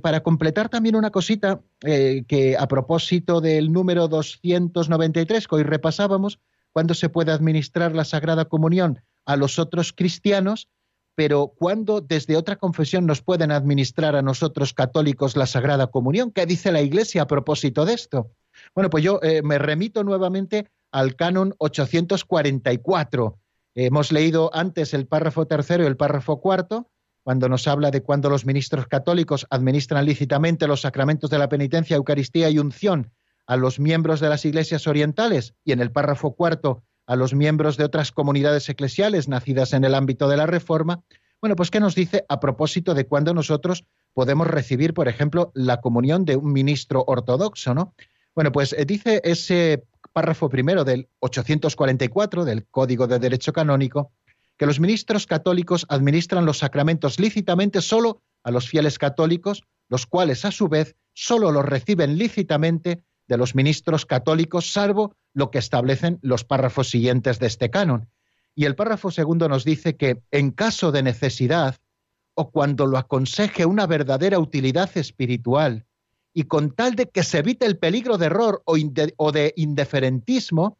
[0.02, 6.40] para completar también una cosita que a propósito del número 293 que hoy repasábamos,
[6.72, 10.68] cuando se puede administrar la Sagrada Comunión a los otros cristianos,
[11.14, 16.32] pero cuando desde otra confesión nos pueden administrar a nosotros católicos la Sagrada Comunión.
[16.32, 18.32] ¿Qué dice la Iglesia a propósito de esto?
[18.74, 23.38] Bueno, pues yo me remito nuevamente al canon 844.
[23.74, 26.90] hemos leído antes el párrafo tercero y el párrafo cuarto,
[27.22, 31.96] cuando nos habla de cuando los ministros católicos administran lícitamente los sacramentos de la penitencia,
[31.96, 33.12] Eucaristía y unción
[33.46, 37.76] a los miembros de las iglesias orientales, y en el párrafo cuarto a los miembros
[37.76, 41.02] de otras comunidades eclesiales nacidas en el ámbito de la Reforma.
[41.40, 43.84] Bueno, pues ¿qué nos dice a propósito de cuando nosotros
[44.14, 47.94] podemos recibir, por ejemplo, la comunión de un ministro ortodoxo, ¿no?
[48.34, 49.84] Bueno, pues eh, dice ese
[50.16, 54.12] párrafo primero del 844 del Código de Derecho Canónico
[54.56, 60.46] que los ministros católicos administran los sacramentos lícitamente solo a los fieles católicos, los cuales
[60.46, 66.18] a su vez solo los reciben lícitamente de los ministros católicos, salvo lo que establecen
[66.22, 68.08] los párrafos siguientes de este canon.
[68.54, 71.76] Y el párrafo segundo nos dice que en caso de necesidad
[72.32, 75.85] o cuando lo aconseje una verdadera utilidad espiritual
[76.36, 80.76] y con tal de que se evite el peligro de error o, de indiferentismo,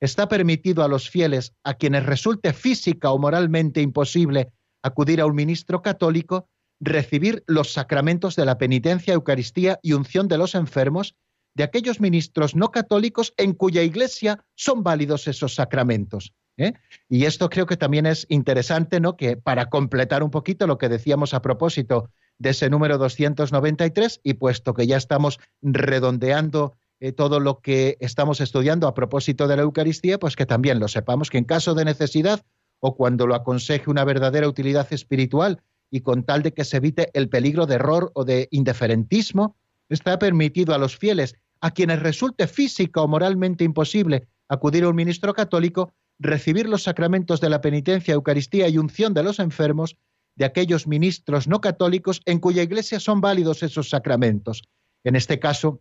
[0.00, 4.48] está permitido a los fieles, a quienes resulte física o moralmente imposible
[4.82, 6.48] acudir a un ministro católico,
[6.80, 11.14] recibir los sacramentos de la penitencia, Eucaristía y unción de los enfermos
[11.54, 16.34] de aquellos ministros no católicos en cuya iglesia son válidos esos sacramentos.
[16.56, 16.72] ¿eh?
[17.08, 19.16] Y esto creo que también es interesante, ¿no?
[19.16, 24.34] Que para completar un poquito lo que decíamos a propósito de ese número 293 y
[24.34, 29.62] puesto que ya estamos redondeando eh, todo lo que estamos estudiando a propósito de la
[29.62, 32.42] Eucaristía, pues que también lo sepamos que en caso de necesidad
[32.80, 37.10] o cuando lo aconseje una verdadera utilidad espiritual y con tal de que se evite
[37.14, 39.56] el peligro de error o de indiferentismo,
[39.88, 44.96] está permitido a los fieles, a quienes resulte física o moralmente imposible acudir a un
[44.96, 49.96] ministro católico, recibir los sacramentos de la penitencia, Eucaristía y unción de los enfermos
[50.36, 54.62] de aquellos ministros no católicos en cuya iglesia son válidos esos sacramentos.
[55.02, 55.80] En este caso,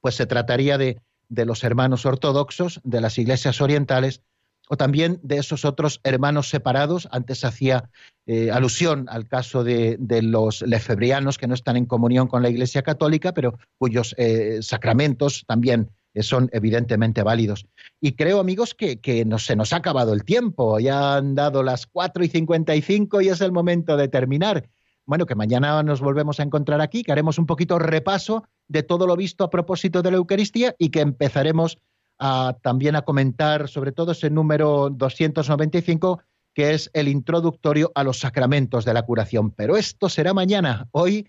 [0.00, 4.22] pues se trataría de, de los hermanos ortodoxos de las iglesias orientales
[4.68, 7.08] o también de esos otros hermanos separados.
[7.10, 7.90] Antes hacía
[8.26, 12.82] eh, alusión al caso de, los lefebrianos que no están en comunión con la Iglesia
[12.82, 15.90] Católica, pero cuyos eh, sacramentos también
[16.20, 17.66] son evidentemente válidos.
[18.00, 20.78] Y creo, amigos, que, no, se nos ha acabado el tiempo.
[20.78, 24.68] Ya han dado las 4 y 55 y es el momento de terminar.
[25.06, 29.06] Bueno, que mañana nos volvemos a encontrar aquí, que haremos un poquito repaso de todo
[29.06, 31.78] lo visto a propósito de la Eucaristía y que empezaremos
[32.62, 36.22] también a comentar sobre todo ese número 295
[36.54, 39.50] que es el introductorio a los sacramentos de la curación.
[39.52, 40.88] Pero esto será mañana.
[40.92, 41.28] Hoy